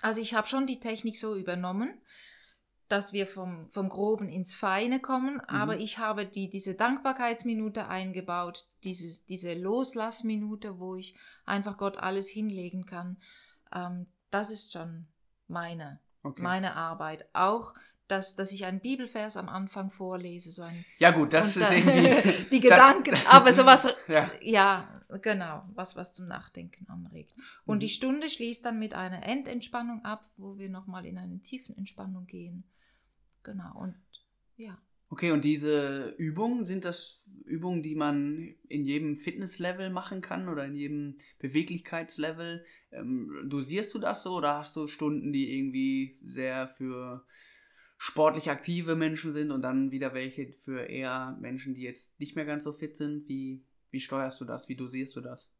Also 0.00 0.20
ich 0.20 0.34
habe 0.34 0.46
schon 0.46 0.66
die 0.66 0.80
Technik 0.80 1.18
so 1.18 1.36
übernommen 1.36 2.00
dass 2.90 3.12
wir 3.12 3.28
vom, 3.28 3.68
vom 3.68 3.88
Groben 3.88 4.28
ins 4.28 4.52
Feine 4.52 4.98
kommen, 4.98 5.34
mhm. 5.34 5.40
aber 5.46 5.78
ich 5.78 5.98
habe 5.98 6.26
die, 6.26 6.50
diese 6.50 6.74
Dankbarkeitsminute 6.74 7.86
eingebaut, 7.86 8.66
dieses, 8.82 9.24
diese 9.26 9.54
Loslassminute, 9.54 10.80
wo 10.80 10.96
ich 10.96 11.14
einfach 11.46 11.76
Gott 11.76 11.98
alles 11.98 12.28
hinlegen 12.28 12.86
kann. 12.86 13.16
Ähm, 13.72 14.08
das 14.32 14.50
ist 14.50 14.72
schon 14.72 15.06
meine, 15.46 16.00
okay. 16.24 16.42
meine 16.42 16.74
Arbeit. 16.74 17.28
Auch 17.32 17.74
dass, 18.08 18.34
dass 18.34 18.50
ich 18.50 18.66
einen 18.66 18.80
Bibelvers 18.80 19.36
am 19.36 19.48
Anfang 19.48 19.88
vorlese. 19.88 20.50
So 20.50 20.62
ein, 20.62 20.84
ja 20.98 21.12
gut, 21.12 21.32
das 21.32 21.56
ist 21.56 21.70
irgendwie... 21.70 22.44
die 22.50 22.60
Gedanken, 22.60 23.14
aber 23.28 23.52
sowas, 23.52 23.86
ja. 24.08 24.28
ja, 24.40 25.00
genau, 25.22 25.62
was, 25.76 25.94
was 25.94 26.12
zum 26.12 26.26
Nachdenken 26.26 26.88
anregt. 26.88 27.36
Und 27.66 27.76
mhm. 27.76 27.80
die 27.80 27.88
Stunde 27.88 28.28
schließt 28.28 28.64
dann 28.64 28.80
mit 28.80 28.94
einer 28.94 29.22
Endentspannung 29.22 30.04
ab, 30.04 30.28
wo 30.36 30.58
wir 30.58 30.70
nochmal 30.70 31.06
in 31.06 31.18
eine 31.18 31.38
tiefen 31.38 31.76
Entspannung 31.76 32.26
gehen. 32.26 32.64
Genau, 33.42 33.78
und 33.80 33.94
ja. 34.56 34.78
Okay, 35.08 35.32
und 35.32 35.44
diese 35.44 36.14
Übungen, 36.18 36.64
sind 36.64 36.84
das 36.84 37.24
Übungen, 37.44 37.82
die 37.82 37.96
man 37.96 38.54
in 38.68 38.84
jedem 38.84 39.16
Fitnesslevel 39.16 39.90
machen 39.90 40.20
kann 40.20 40.48
oder 40.48 40.64
in 40.64 40.74
jedem 40.74 41.16
Beweglichkeitslevel? 41.40 42.64
Ähm, 42.92 43.46
dosierst 43.48 43.92
du 43.92 43.98
das 43.98 44.22
so 44.22 44.36
oder 44.36 44.56
hast 44.58 44.76
du 44.76 44.86
Stunden, 44.86 45.32
die 45.32 45.56
irgendwie 45.58 46.18
sehr 46.24 46.68
für 46.68 47.26
sportlich 47.98 48.50
aktive 48.50 48.94
Menschen 48.94 49.32
sind 49.32 49.50
und 49.50 49.62
dann 49.62 49.90
wieder 49.90 50.14
welche 50.14 50.52
für 50.52 50.82
eher 50.82 51.36
Menschen, 51.40 51.74
die 51.74 51.82
jetzt 51.82 52.18
nicht 52.20 52.36
mehr 52.36 52.44
ganz 52.44 52.62
so 52.62 52.72
fit 52.72 52.96
sind? 52.96 53.28
Wie, 53.28 53.64
wie 53.90 54.00
steuerst 54.00 54.40
du 54.40 54.44
das? 54.44 54.68
Wie 54.68 54.76
dosierst 54.76 55.16
du 55.16 55.20
das? 55.20 55.50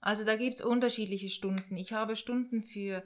Also 0.00 0.24
da 0.24 0.36
gibt 0.36 0.56
es 0.56 0.64
unterschiedliche 0.64 1.28
Stunden. 1.28 1.76
Ich 1.76 1.92
habe 1.92 2.16
Stunden 2.16 2.62
für 2.62 3.04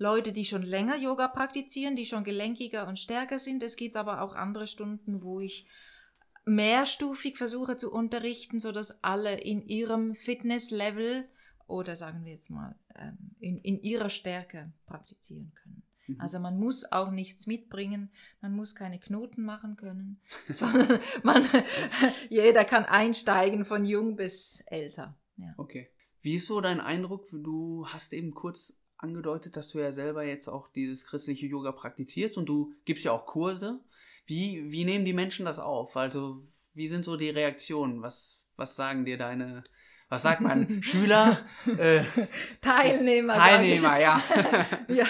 Leute, 0.00 0.32
die 0.32 0.46
schon 0.46 0.62
länger 0.62 0.96
Yoga 0.96 1.28
praktizieren, 1.28 1.94
die 1.94 2.06
schon 2.06 2.24
gelenkiger 2.24 2.88
und 2.88 2.98
stärker 2.98 3.38
sind. 3.38 3.62
Es 3.62 3.76
gibt 3.76 3.96
aber 3.96 4.22
auch 4.22 4.34
andere 4.34 4.66
Stunden, 4.66 5.22
wo 5.22 5.40
ich 5.40 5.66
mehrstufig 6.46 7.36
versuche 7.36 7.76
zu 7.76 7.92
unterrichten, 7.92 8.60
sodass 8.60 9.04
alle 9.04 9.38
in 9.38 9.60
ihrem 9.60 10.14
Fitnesslevel 10.14 11.28
oder 11.66 11.96
sagen 11.96 12.24
wir 12.24 12.32
jetzt 12.32 12.48
mal 12.48 12.74
ähm, 12.96 13.18
in, 13.40 13.58
in 13.58 13.78
ihrer 13.82 14.08
Stärke 14.08 14.72
praktizieren 14.86 15.52
können. 15.54 15.82
Mhm. 16.06 16.16
Also 16.18 16.40
man 16.40 16.58
muss 16.58 16.90
auch 16.90 17.10
nichts 17.10 17.46
mitbringen, 17.46 18.10
man 18.40 18.56
muss 18.56 18.74
keine 18.74 18.98
Knoten 18.98 19.42
machen 19.42 19.76
können, 19.76 20.22
sondern 20.48 20.98
man, 21.22 21.44
jeder 22.30 22.64
kann 22.64 22.86
einsteigen 22.86 23.66
von 23.66 23.84
jung 23.84 24.16
bis 24.16 24.64
älter. 24.66 25.14
Ja. 25.36 25.52
Okay. 25.58 25.90
Wie 26.22 26.36
ist 26.36 26.46
so 26.46 26.62
dein 26.62 26.80
Eindruck? 26.80 27.26
Du 27.30 27.86
hast 27.86 28.14
eben 28.14 28.32
kurz 28.32 28.74
angedeutet, 29.02 29.56
dass 29.56 29.68
du 29.68 29.78
ja 29.78 29.92
selber 29.92 30.24
jetzt 30.24 30.48
auch 30.48 30.68
dieses 30.68 31.06
christliche 31.06 31.46
Yoga 31.46 31.72
praktizierst 31.72 32.36
und 32.36 32.46
du 32.48 32.74
gibst 32.84 33.04
ja 33.04 33.12
auch 33.12 33.26
Kurse. 33.26 33.80
Wie, 34.26 34.70
wie 34.70 34.84
nehmen 34.84 35.04
die 35.04 35.12
Menschen 35.12 35.46
das 35.46 35.58
auf? 35.58 35.96
Also, 35.96 36.42
wie 36.74 36.88
sind 36.88 37.04
so 37.04 37.16
die 37.16 37.30
Reaktionen? 37.30 38.02
Was, 38.02 38.42
was 38.56 38.76
sagen 38.76 39.04
dir 39.04 39.18
deine, 39.18 39.64
was 40.08 40.22
sagt 40.22 40.42
man, 40.42 40.82
Schüler? 40.82 41.38
Äh, 41.78 42.02
Teilnehmer. 42.60 43.32
Teilnehmer, 43.32 43.98
ja. 43.98 44.22
ja. 44.88 45.06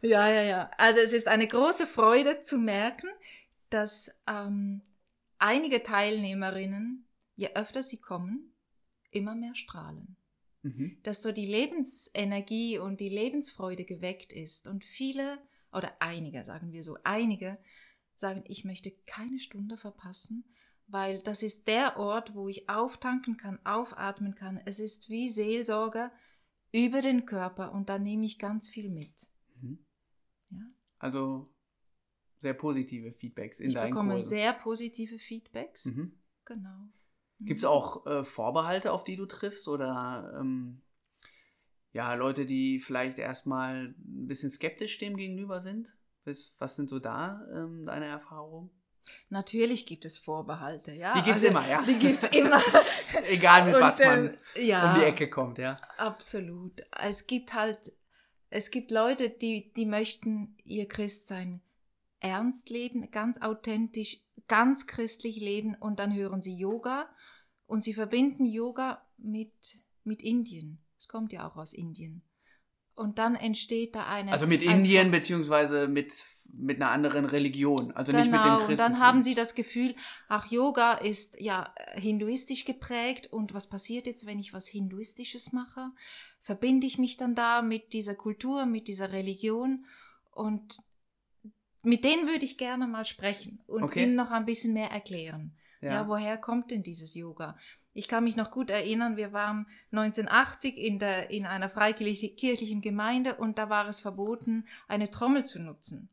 Ja, 0.00 0.28
ja, 0.28 0.42
ja. 0.42 0.70
Also 0.78 1.00
es 1.00 1.12
ist 1.12 1.28
eine 1.28 1.48
große 1.48 1.86
Freude 1.86 2.40
zu 2.40 2.58
merken, 2.58 3.08
dass 3.70 4.22
ähm, 4.28 4.82
einige 5.38 5.82
Teilnehmerinnen, 5.82 7.06
je 7.36 7.50
öfter 7.54 7.82
sie 7.82 8.00
kommen, 8.00 8.54
immer 9.10 9.34
mehr 9.34 9.54
strahlen. 9.54 10.16
Mhm. 10.64 10.98
Dass 11.02 11.22
so 11.22 11.30
die 11.30 11.46
Lebensenergie 11.46 12.78
und 12.78 13.00
die 13.00 13.10
Lebensfreude 13.10 13.84
geweckt 13.84 14.32
ist. 14.32 14.66
Und 14.66 14.82
viele, 14.82 15.38
oder 15.72 15.92
einige, 16.00 16.42
sagen 16.44 16.72
wir 16.72 16.82
so, 16.82 16.96
einige 17.04 17.58
sagen, 18.16 18.42
ich 18.46 18.64
möchte 18.64 18.90
keine 19.06 19.38
Stunde 19.38 19.76
verpassen, 19.76 20.44
weil 20.86 21.18
das 21.18 21.42
ist 21.42 21.68
der 21.68 21.98
Ort, 21.98 22.34
wo 22.34 22.48
ich 22.48 22.68
auftanken 22.68 23.36
kann, 23.36 23.58
aufatmen 23.64 24.34
kann. 24.34 24.60
Es 24.64 24.80
ist 24.80 25.10
wie 25.10 25.28
Seelsorge 25.28 26.10
über 26.72 27.02
den 27.02 27.26
Körper 27.26 27.72
und 27.72 27.88
da 27.88 27.98
nehme 27.98 28.24
ich 28.24 28.38
ganz 28.38 28.68
viel 28.68 28.90
mit. 28.90 29.30
Mhm. 29.60 29.84
Ja? 30.50 30.66
Also 30.98 31.54
sehr 32.38 32.54
positive 32.54 33.12
Feedbacks 33.12 33.60
in 33.60 33.68
ich 33.68 33.74
deinen 33.74 33.88
Ich 33.88 33.90
bekomme 33.90 34.22
sehr 34.22 34.52
positive 34.54 35.18
Feedbacks. 35.18 35.86
Mhm. 35.86 36.18
Genau. 36.44 36.88
Gibt 37.44 37.60
es 37.60 37.64
auch 37.64 38.06
äh, 38.06 38.24
Vorbehalte, 38.24 38.92
auf 38.92 39.04
die 39.04 39.16
du 39.16 39.26
triffst 39.26 39.68
oder 39.68 40.34
ähm, 40.40 40.82
ja, 41.92 42.14
Leute, 42.14 42.46
die 42.46 42.80
vielleicht 42.80 43.18
erstmal 43.18 43.94
ein 43.98 44.26
bisschen 44.26 44.50
skeptisch 44.50 44.98
dem 44.98 45.16
gegenüber 45.16 45.60
sind? 45.60 45.96
Was, 46.24 46.74
sind 46.74 46.88
so 46.88 46.98
da 46.98 47.46
ähm, 47.54 47.84
deine 47.86 48.06
Erfahrungen? 48.06 48.70
Natürlich 49.28 49.86
gibt 49.86 50.04
es 50.04 50.18
Vorbehalte, 50.18 50.92
ja. 50.92 51.12
Die 51.12 51.22
gibt 51.22 51.36
es 51.36 51.44
also, 51.44 51.46
immer, 51.48 51.68
ja. 51.68 51.82
Die 51.82 51.98
gibt 51.98 52.22
es 52.22 52.30
immer. 52.30 52.62
Egal 53.28 53.66
mit 53.66 53.74
Und, 53.74 53.80
was 53.82 53.98
man 53.98 54.26
ähm, 54.28 54.38
ja, 54.56 54.94
um 54.94 55.00
die 55.00 55.06
Ecke 55.06 55.28
kommt, 55.28 55.58
ja. 55.58 55.78
Absolut. 55.98 56.82
Es 57.00 57.26
gibt 57.26 57.52
halt, 57.52 57.92
es 58.48 58.70
gibt 58.70 58.90
Leute, 58.90 59.28
die, 59.28 59.72
die 59.74 59.86
möchten 59.86 60.56
ihr 60.64 60.88
Christsein 60.88 61.60
ernst 62.20 62.70
leben, 62.70 63.10
ganz 63.10 63.42
authentisch, 63.42 64.22
ganz 64.48 64.86
christlich 64.86 65.36
leben 65.36 65.74
und 65.74 66.00
dann 66.00 66.14
hören 66.14 66.40
sie 66.40 66.56
Yoga 66.56 67.08
und 67.74 67.82
sie 67.82 67.92
verbinden 67.92 68.46
Yoga 68.46 69.04
mit, 69.18 69.82
mit 70.04 70.22
Indien. 70.22 70.78
Es 70.96 71.08
kommt 71.08 71.32
ja 71.32 71.44
auch 71.44 71.56
aus 71.56 71.72
Indien. 71.72 72.22
Und 72.94 73.18
dann 73.18 73.34
entsteht 73.34 73.96
da 73.96 74.06
eine. 74.06 74.30
Also 74.30 74.46
mit 74.46 74.62
Indien, 74.62 75.10
beziehungsweise 75.10 75.88
mit, 75.88 76.24
mit 76.44 76.76
einer 76.76 76.92
anderen 76.92 77.24
Religion, 77.24 77.90
also 77.90 78.12
genau, 78.12 78.22
nicht 78.22 78.30
mit 78.30 78.44
dem 78.44 78.56
Christentum. 78.58 78.70
Und 78.70 78.78
dann 78.78 79.00
haben 79.00 79.22
sie 79.22 79.34
das 79.34 79.56
Gefühl, 79.56 79.96
ach, 80.28 80.52
Yoga 80.52 80.92
ist 80.92 81.40
ja 81.40 81.74
hinduistisch 81.94 82.64
geprägt 82.64 83.26
und 83.32 83.54
was 83.54 83.68
passiert 83.68 84.06
jetzt, 84.06 84.24
wenn 84.24 84.38
ich 84.38 84.52
was 84.52 84.68
Hinduistisches 84.68 85.52
mache? 85.52 85.90
Verbinde 86.42 86.86
ich 86.86 86.98
mich 86.98 87.16
dann 87.16 87.34
da 87.34 87.60
mit 87.60 87.92
dieser 87.92 88.14
Kultur, 88.14 88.66
mit 88.66 88.86
dieser 88.86 89.10
Religion? 89.10 89.84
Und 90.30 90.78
mit 91.82 92.04
denen 92.04 92.28
würde 92.28 92.44
ich 92.44 92.56
gerne 92.56 92.86
mal 92.86 93.04
sprechen 93.04 93.64
und 93.66 93.82
okay. 93.82 94.04
ihnen 94.04 94.14
noch 94.14 94.30
ein 94.30 94.46
bisschen 94.46 94.74
mehr 94.74 94.92
erklären. 94.92 95.56
Ja. 95.84 95.92
ja, 95.92 96.08
woher 96.08 96.36
kommt 96.38 96.70
denn 96.70 96.82
dieses 96.82 97.14
Yoga? 97.14 97.56
Ich 97.92 98.08
kann 98.08 98.24
mich 98.24 98.36
noch 98.36 98.50
gut 98.50 98.70
erinnern, 98.70 99.16
wir 99.16 99.32
waren 99.32 99.66
1980 99.92 100.76
in, 100.76 100.98
der, 100.98 101.30
in 101.30 101.46
einer 101.46 101.68
freikirchlichen 101.68 102.80
Gemeinde 102.80 103.36
und 103.36 103.58
da 103.58 103.70
war 103.70 103.86
es 103.86 104.00
verboten, 104.00 104.66
eine 104.88 105.10
Trommel 105.10 105.44
zu 105.44 105.60
nutzen. 105.60 106.08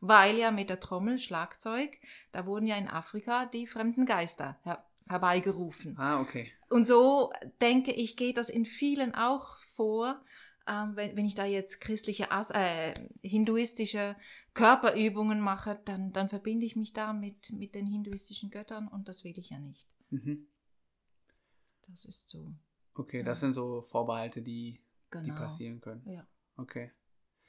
Weil 0.00 0.36
ja 0.36 0.50
mit 0.50 0.70
der 0.70 0.80
Trommel, 0.80 1.18
Schlagzeug, 1.18 1.98
da 2.32 2.46
wurden 2.46 2.66
ja 2.66 2.76
in 2.76 2.88
Afrika 2.88 3.46
die 3.46 3.66
fremden 3.66 4.06
Geister 4.06 4.58
her 4.62 4.84
herbeigerufen. 5.08 5.96
Ah, 5.98 6.20
okay. 6.20 6.50
Und 6.68 6.86
so 6.86 7.32
denke 7.60 7.92
ich, 7.92 8.16
geht 8.16 8.38
das 8.38 8.48
in 8.48 8.64
vielen 8.64 9.14
auch 9.14 9.60
vor, 9.60 10.20
ähm, 10.68 10.96
wenn, 10.96 11.16
wenn 11.16 11.24
ich 11.24 11.34
da 11.34 11.44
jetzt 11.44 11.80
christliche, 11.80 12.28
äh, 12.30 12.94
hinduistische 13.22 14.16
Körperübungen 14.54 15.40
mache, 15.40 15.80
dann, 15.84 16.12
dann 16.12 16.28
verbinde 16.28 16.66
ich 16.66 16.76
mich 16.76 16.92
da 16.92 17.12
mit, 17.12 17.52
mit 17.52 17.74
den 17.74 17.86
hinduistischen 17.86 18.50
Göttern 18.50 18.88
und 18.88 19.08
das 19.08 19.24
will 19.24 19.38
ich 19.38 19.50
ja 19.50 19.58
nicht. 19.58 19.86
Mhm. 20.10 20.48
Das 21.88 22.04
ist 22.04 22.28
so. 22.28 22.54
Okay, 22.94 23.18
ja. 23.18 23.24
das 23.24 23.40
sind 23.40 23.54
so 23.54 23.82
Vorbehalte, 23.82 24.42
die, 24.42 24.82
genau. 25.10 25.24
die 25.24 25.30
passieren 25.30 25.80
können. 25.80 26.08
Ja. 26.08 26.26
Okay. 26.56 26.90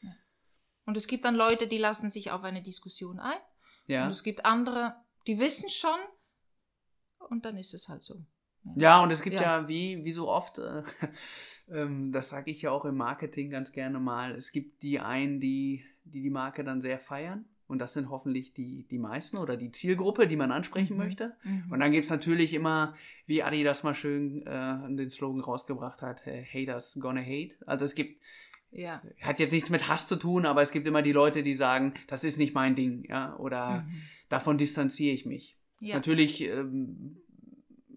Ja. 0.01 0.15
Und 0.85 0.97
es 0.97 1.07
gibt 1.07 1.25
dann 1.25 1.35
Leute, 1.35 1.67
die 1.67 1.77
lassen 1.77 2.11
sich 2.11 2.31
auf 2.31 2.43
eine 2.43 2.61
Diskussion 2.61 3.19
ein. 3.19 3.37
Ja. 3.87 4.05
Und 4.05 4.11
es 4.11 4.23
gibt 4.23 4.45
andere, 4.45 4.95
die 5.25 5.39
wissen 5.39 5.69
schon 5.69 5.99
und 7.29 7.45
dann 7.45 7.57
ist 7.57 7.73
es 7.73 7.87
halt 7.87 8.03
so. 8.03 8.25
Ja, 8.75 9.01
und 9.01 9.11
es 9.11 9.21
gibt 9.21 9.35
ja, 9.35 9.59
ja 9.59 9.67
wie, 9.67 10.03
wie 10.03 10.11
so 10.11 10.27
oft, 10.27 10.59
äh, 10.59 10.83
ähm, 11.71 12.11
das 12.11 12.29
sage 12.29 12.51
ich 12.51 12.61
ja 12.61 12.71
auch 12.71 12.85
im 12.85 12.97
Marketing 12.97 13.49
ganz 13.49 13.71
gerne 13.71 13.99
mal, 13.99 14.35
es 14.35 14.51
gibt 14.51 14.83
die 14.83 14.99
einen, 14.99 15.39
die 15.39 15.83
die, 16.13 16.21
die 16.21 16.29
Marke 16.29 16.63
dann 16.63 16.81
sehr 16.81 16.99
feiern. 16.99 17.45
Und 17.67 17.79
das 17.79 17.93
sind 17.93 18.09
hoffentlich 18.09 18.53
die, 18.53 18.87
die 18.87 18.97
meisten 18.97 19.37
oder 19.37 19.57
die 19.57 19.71
Zielgruppe, 19.71 20.27
die 20.27 20.37
man 20.37 20.53
ansprechen 20.53 20.93
mhm. 20.93 21.03
möchte. 21.03 21.35
Mhm. 21.43 21.65
Und 21.69 21.81
dann 21.81 21.91
gibt 21.91 22.05
es 22.05 22.09
natürlich 22.09 22.53
immer, 22.53 22.95
wie 23.25 23.43
Adi 23.43 23.63
das 23.63 23.83
mal 23.83 23.93
schön 23.93 24.47
äh, 24.47 24.77
den 24.95 25.09
Slogan 25.09 25.41
rausgebracht 25.41 26.01
hat, 26.01 26.21
Haters 26.25 26.97
gonna 26.97 27.19
hate. 27.19 27.57
Also 27.65 27.83
es 27.83 27.93
gibt, 27.93 28.21
ja. 28.71 29.01
hat 29.21 29.39
jetzt 29.39 29.51
nichts 29.51 29.69
mit 29.69 29.89
Hass 29.89 30.07
zu 30.07 30.15
tun, 30.15 30.45
aber 30.45 30.61
es 30.61 30.71
gibt 30.71 30.87
immer 30.87 31.01
die 31.01 31.11
Leute, 31.11 31.43
die 31.43 31.55
sagen, 31.55 31.93
das 32.07 32.23
ist 32.23 32.37
nicht 32.37 32.55
mein 32.55 32.75
Ding, 32.75 33.03
ja, 33.09 33.35
oder 33.35 33.81
mhm. 33.81 34.01
davon 34.29 34.57
distanziere 34.57 35.13
ich 35.13 35.25
mich. 35.25 35.57
Ja. 35.81 35.89
Ist 35.89 35.95
natürlich 35.95 36.43
ähm, 36.43 37.17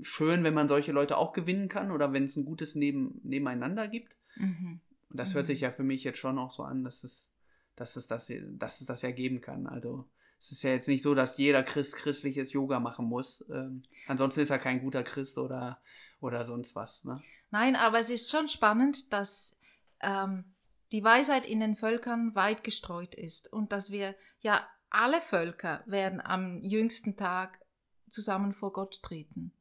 schön, 0.02 0.44
wenn 0.44 0.54
man 0.54 0.68
solche 0.68 0.92
Leute 0.92 1.16
auch 1.16 1.32
gewinnen 1.32 1.68
kann 1.68 1.90
oder 1.90 2.12
wenn 2.12 2.24
es 2.24 2.36
ein 2.36 2.44
gutes 2.44 2.74
Neben, 2.74 3.20
Nebeneinander 3.22 3.88
gibt. 3.88 4.16
Mhm. 4.36 4.80
Und 5.10 5.16
das 5.16 5.34
hört 5.34 5.44
mhm. 5.44 5.48
sich 5.48 5.60
ja 5.60 5.70
für 5.70 5.82
mich 5.82 6.04
jetzt 6.04 6.18
schon 6.18 6.38
auch 6.38 6.50
so 6.50 6.62
an, 6.62 6.84
dass 6.84 7.04
es, 7.04 7.28
dass 7.76 7.96
es 7.96 8.06
das, 8.06 8.30
dass 8.52 8.80
es 8.80 8.86
das 8.86 9.02
ja 9.02 9.10
geben 9.10 9.40
kann. 9.40 9.66
Also 9.66 10.08
es 10.38 10.52
ist 10.52 10.62
ja 10.62 10.70
jetzt 10.70 10.88
nicht 10.88 11.02
so, 11.02 11.14
dass 11.14 11.36
jeder 11.36 11.62
Christ 11.62 11.96
christliches 11.96 12.52
Yoga 12.52 12.80
machen 12.80 13.06
muss. 13.06 13.44
Ähm, 13.52 13.82
ansonsten 14.06 14.40
ist 14.40 14.50
er 14.50 14.58
kein 14.58 14.80
guter 14.80 15.02
Christ 15.02 15.36
oder, 15.36 15.80
oder 16.20 16.44
sonst 16.44 16.74
was. 16.74 17.04
Ne? 17.04 17.20
Nein, 17.50 17.76
aber 17.76 18.00
es 18.00 18.08
ist 18.08 18.30
schon 18.30 18.48
spannend, 18.48 19.12
dass 19.12 19.58
ähm, 20.00 20.44
die 20.92 21.04
Weisheit 21.04 21.46
in 21.46 21.60
den 21.60 21.76
Völkern 21.76 22.34
weit 22.34 22.64
gestreut 22.64 23.14
ist 23.14 23.52
und 23.52 23.72
dass 23.72 23.90
wir 23.90 24.14
ja 24.40 24.66
alle 24.88 25.20
Völker 25.20 25.84
werden 25.86 26.20
am 26.20 26.62
jüngsten 26.62 27.16
Tag 27.16 27.60
zusammen 28.08 28.52
vor 28.52 28.72
Gott 28.72 29.02
treten. 29.02 29.52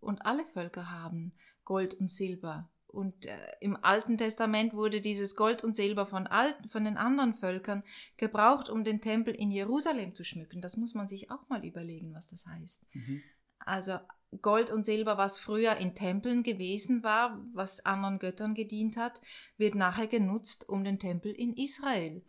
Und 0.00 0.24
alle 0.26 0.44
Völker 0.44 0.90
haben 0.90 1.32
Gold 1.64 1.94
und 1.94 2.10
Silber. 2.10 2.70
Und 2.86 3.26
äh, 3.26 3.36
im 3.60 3.76
Alten 3.82 4.16
Testament 4.16 4.72
wurde 4.72 5.00
dieses 5.02 5.36
Gold 5.36 5.62
und 5.62 5.74
Silber 5.74 6.06
von, 6.06 6.26
all, 6.26 6.54
von 6.68 6.84
den 6.84 6.96
anderen 6.96 7.34
Völkern 7.34 7.84
gebraucht, 8.16 8.70
um 8.70 8.82
den 8.82 9.02
Tempel 9.02 9.34
in 9.34 9.50
Jerusalem 9.50 10.14
zu 10.14 10.24
schmücken. 10.24 10.62
Das 10.62 10.78
muss 10.78 10.94
man 10.94 11.06
sich 11.06 11.30
auch 11.30 11.48
mal 11.50 11.64
überlegen, 11.64 12.14
was 12.14 12.28
das 12.28 12.46
heißt. 12.46 12.86
Mhm. 12.94 13.22
Also 13.58 13.98
Gold 14.40 14.70
und 14.70 14.84
Silber, 14.84 15.18
was 15.18 15.38
früher 15.38 15.76
in 15.76 15.94
Tempeln 15.94 16.42
gewesen 16.42 17.02
war, 17.02 17.44
was 17.52 17.84
anderen 17.84 18.18
Göttern 18.18 18.54
gedient 18.54 18.96
hat, 18.96 19.20
wird 19.58 19.74
nachher 19.74 20.06
genutzt, 20.06 20.68
um 20.68 20.84
den 20.84 20.98
Tempel 20.98 21.32
in 21.32 21.54
Israel 21.54 22.22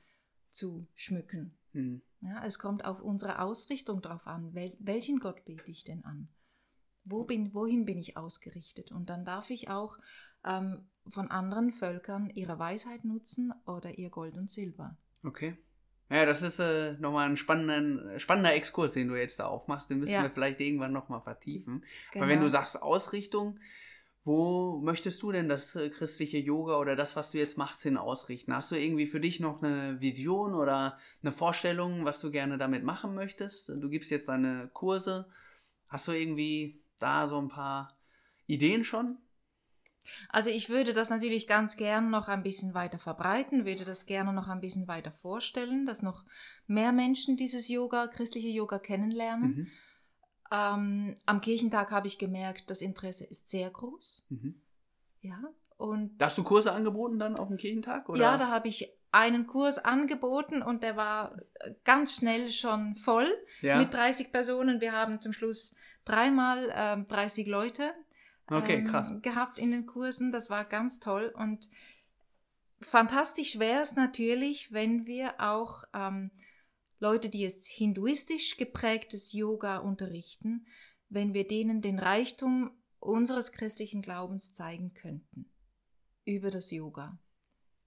zu 0.52 0.88
schmücken. 0.96 1.58
Mhm. 1.74 2.02
Ja, 2.22 2.44
es 2.46 2.60
kommt 2.60 2.84
auf 2.84 3.02
unsere 3.02 3.40
Ausrichtung 3.40 4.02
drauf 4.02 4.28
an. 4.28 4.54
Wel 4.54 4.76
welchen 4.80 5.20
Gott 5.20 5.46
bete 5.46 5.70
ich 5.72 5.86
denn 5.86 6.04
an? 6.04 6.28
Wo 7.10 7.24
bin, 7.24 7.54
wohin 7.54 7.86
bin 7.86 7.98
ich 7.98 8.18
ausgerichtet? 8.18 8.92
Und 8.92 9.10
dann 9.10 9.26
darf 9.26 9.50
ich 9.50 9.70
auch 9.70 9.98
ähm, 10.46 10.88
von 11.08 11.32
anderen 11.32 11.72
Völkern 11.72 12.30
ihre 12.30 12.60
Weisheit 12.60 13.04
nutzen 13.04 13.54
oder 13.66 13.98
ihr 13.98 14.10
Gold 14.10 14.38
und 14.38 14.50
Silber. 14.50 14.98
Okay. 15.24 15.58
Ja, 16.12 16.26
das 16.26 16.42
ist 16.42 16.60
äh, 16.60 16.94
nochmal 16.94 17.30
ein 17.30 17.38
spannender, 17.38 18.18
spannender 18.18 18.54
Exkurs, 18.54 18.94
den 18.94 19.10
du 19.10 19.16
jetzt 19.16 19.40
da 19.40 19.46
aufmachst. 19.46 19.90
Den 19.90 20.00
müssen 20.00 20.14
ja. 20.14 20.24
wir 20.24 20.32
vielleicht 20.32 20.60
irgendwann 20.60 20.92
nochmal 20.92 21.22
vertiefen. 21.22 21.84
Genau. 22.12 22.24
Aber 22.24 22.32
wenn 22.34 22.40
du 22.40 22.50
sagst 22.50 22.82
Ausrichtung, 22.82 23.60
Wo 24.26 24.80
möchtest 24.84 25.22
du 25.24 25.32
denn 25.32 25.48
das 25.50 25.76
äh, 25.76 25.90
christliche 25.90 26.38
Yoga 26.38 26.78
oder 26.78 26.96
das, 26.96 27.16
was 27.16 27.32
du 27.32 27.38
jetzt 27.38 27.58
machst, 27.58 27.82
hin 27.82 27.98
ausrichten? 27.98 28.54
Hast 28.54 28.72
du 28.72 28.76
irgendwie 28.76 29.08
für 29.08 29.20
dich 29.20 29.40
noch 29.40 29.64
eine 29.64 30.02
Vision 30.02 30.54
oder 30.54 31.00
eine 31.24 31.32
Vorstellung, 31.32 32.06
was 32.06 32.20
du 32.20 32.30
gerne 32.30 32.58
damit 32.58 32.84
machen 32.84 33.16
möchtest? 33.16 33.70
Du 33.70 33.90
gibst 33.90 34.12
jetzt 34.12 34.28
deine 34.30 34.70
Kurse. 34.74 35.28
Hast 35.88 36.08
du 36.08 36.12
irgendwie 36.12 36.79
da 37.00 37.28
so 37.28 37.38
ein 37.38 37.50
paar 37.50 37.98
Ideen 38.48 38.84
schon? 38.84 39.18
Also 40.30 40.50
ich 40.50 40.70
würde 40.70 40.94
das 40.94 41.10
natürlich 41.10 41.48
ganz 41.48 41.78
gern 41.78 42.10
noch 42.10 42.28
ein 42.28 42.44
bisschen 42.44 42.74
weiter 42.74 43.00
verbreiten, 43.00 43.66
würde 43.66 43.86
das 43.86 44.06
gerne 44.06 44.34
noch 44.34 44.48
ein 44.48 44.62
bisschen 44.62 44.88
weiter 44.88 45.12
vorstellen, 45.12 45.86
dass 45.86 46.02
noch 46.02 46.26
mehr 46.68 46.92
Menschen 46.92 47.38
dieses 47.38 47.68
Yoga, 47.68 48.08
christliche 48.08 48.48
Yoga 48.48 48.80
kennenlernen. 48.80 49.50
Mhm. 49.50 49.68
Ähm, 50.52 51.16
am 51.26 51.42
Kirchentag 51.42 51.92
habe 51.92 52.08
ich 52.08 52.18
gemerkt, 52.18 52.70
das 52.70 52.82
Interesse 52.82 53.26
ist 53.26 53.50
sehr 53.50 53.70
groß. 53.70 54.28
Mhm. 54.30 54.62
Ja. 55.22 55.40
Und 55.78 56.18
da 56.18 56.26
hast 56.26 56.38
du 56.38 56.44
Kurse 56.44 56.72
angeboten 56.72 57.20
dann 57.20 57.38
auf 57.38 57.48
dem 57.48 57.58
Kirchentag? 57.58 58.10
Oder? 58.10 58.20
Ja, 58.20 58.38
da 58.38 58.50
habe 58.50 58.68
ich 58.68 58.92
einen 59.12 59.48
Kurs 59.48 59.80
angeboten 59.80 60.62
und 60.62 60.84
der 60.84 60.96
war 60.96 61.40
ganz 61.84 62.18
schnell 62.18 62.52
schon 62.52 62.96
voll 62.96 63.28
ja. 63.62 63.78
mit 63.78 63.94
30 63.94 64.32
Personen. 64.32 64.82
Wir 64.82 64.94
haben 64.94 65.22
zum 65.22 65.34
Schluss 65.34 65.76
dreimal 66.10 66.74
ähm, 66.76 67.08
30 67.08 67.48
Leute 67.48 67.94
okay, 68.48 68.86
ähm, 68.86 69.22
gehabt 69.22 69.60
in 69.60 69.72
den 69.72 69.86
Kursen. 69.86 70.32
Das 70.32 70.50
war 70.50 70.66
ganz 70.66 71.00
toll 71.00 71.34
und 71.36 71.70
fantastisch 72.82 73.60
wäre 73.60 73.82
es 73.82 73.96
natürlich, 73.96 74.72
wenn 74.72 75.06
wir 75.06 75.36
auch 75.40 75.84
ähm, 75.94 76.32
Leute, 77.00 77.30
die 77.30 77.42
jetzt 77.42 77.68
hinduistisch 77.68 78.58
geprägtes 78.58 79.34
Yoga 79.34 79.78
unterrichten, 79.78 80.66
wenn 81.10 81.34
wir 81.34 81.48
denen 81.48 81.82
den 81.82 82.00
Reichtum 82.00 82.72
unseres 83.00 83.52
christlichen 83.54 84.02
Glaubens 84.02 84.54
zeigen 84.54 84.94
könnten. 84.94 85.46
Über 86.26 86.52
das 86.52 86.72
Yoga, 86.72 87.18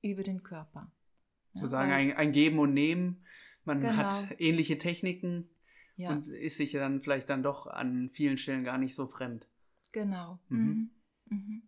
über 0.00 0.22
den 0.22 0.42
Körper. 0.42 0.90
Sozusagen 1.54 1.90
ja, 1.90 1.96
ein, 1.96 2.16
ein, 2.16 2.32
Geben 2.32 2.58
und 2.58 2.72
Nehmen. 2.72 3.24
Man 3.64 3.80
genau. 3.80 3.94
hat 3.94 4.40
ähnliche 4.40 4.78
Techniken 4.78 5.50
ja. 5.96 6.10
und 6.10 6.28
ist 6.28 6.56
sich 6.56 6.72
dann 6.72 7.00
vielleicht 7.00 7.28
dann 7.30 7.42
doch 7.42 7.66
an 7.66 8.10
vielen 8.12 8.38
Stellen 8.38 8.64
gar 8.64 8.78
nicht 8.78 8.94
so 8.94 9.06
fremd. 9.06 9.48
Genau. 9.92 10.38
Mhm. 10.48 10.90
Mhm. 11.26 11.38
mhm. 11.38 11.62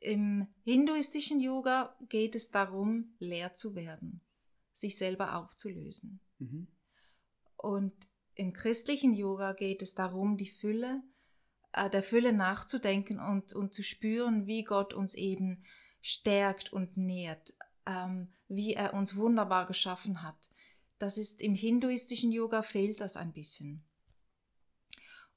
Im 0.00 0.46
hinduistischen 0.62 1.40
Yoga 1.40 1.96
geht 2.08 2.36
es 2.36 2.52
darum, 2.52 3.16
leer 3.18 3.54
zu 3.54 3.74
werden, 3.74 4.20
sich 4.72 4.96
selber 4.96 5.36
aufzulösen. 5.36 6.20
Mhm. 6.38 6.68
Und 7.56 8.08
im 8.34 8.52
christlichen 8.52 9.12
Yoga 9.12 9.52
geht 9.52 9.82
es 9.82 9.94
darum, 9.94 10.36
die 10.36 10.48
Fülle, 10.48 11.02
äh, 11.72 11.90
der 11.90 12.04
Fülle 12.04 12.32
nachzudenken 12.32 13.18
und, 13.18 13.52
und 13.52 13.74
zu 13.74 13.82
spüren, 13.82 14.46
wie 14.46 14.62
Gott 14.62 14.94
uns 14.94 15.14
eben 15.16 15.64
stärkt 16.00 16.72
und 16.72 16.96
nährt, 16.96 17.54
ähm, 17.84 18.32
wie 18.46 18.74
er 18.74 18.94
uns 18.94 19.16
wunderbar 19.16 19.66
geschaffen 19.66 20.22
hat. 20.22 20.50
Das 20.98 21.18
ist 21.18 21.40
im 21.40 21.54
hinduistischen 21.54 22.32
Yoga 22.32 22.62
fehlt 22.62 23.00
das 23.00 23.16
ein 23.16 23.32
bisschen. 23.32 23.84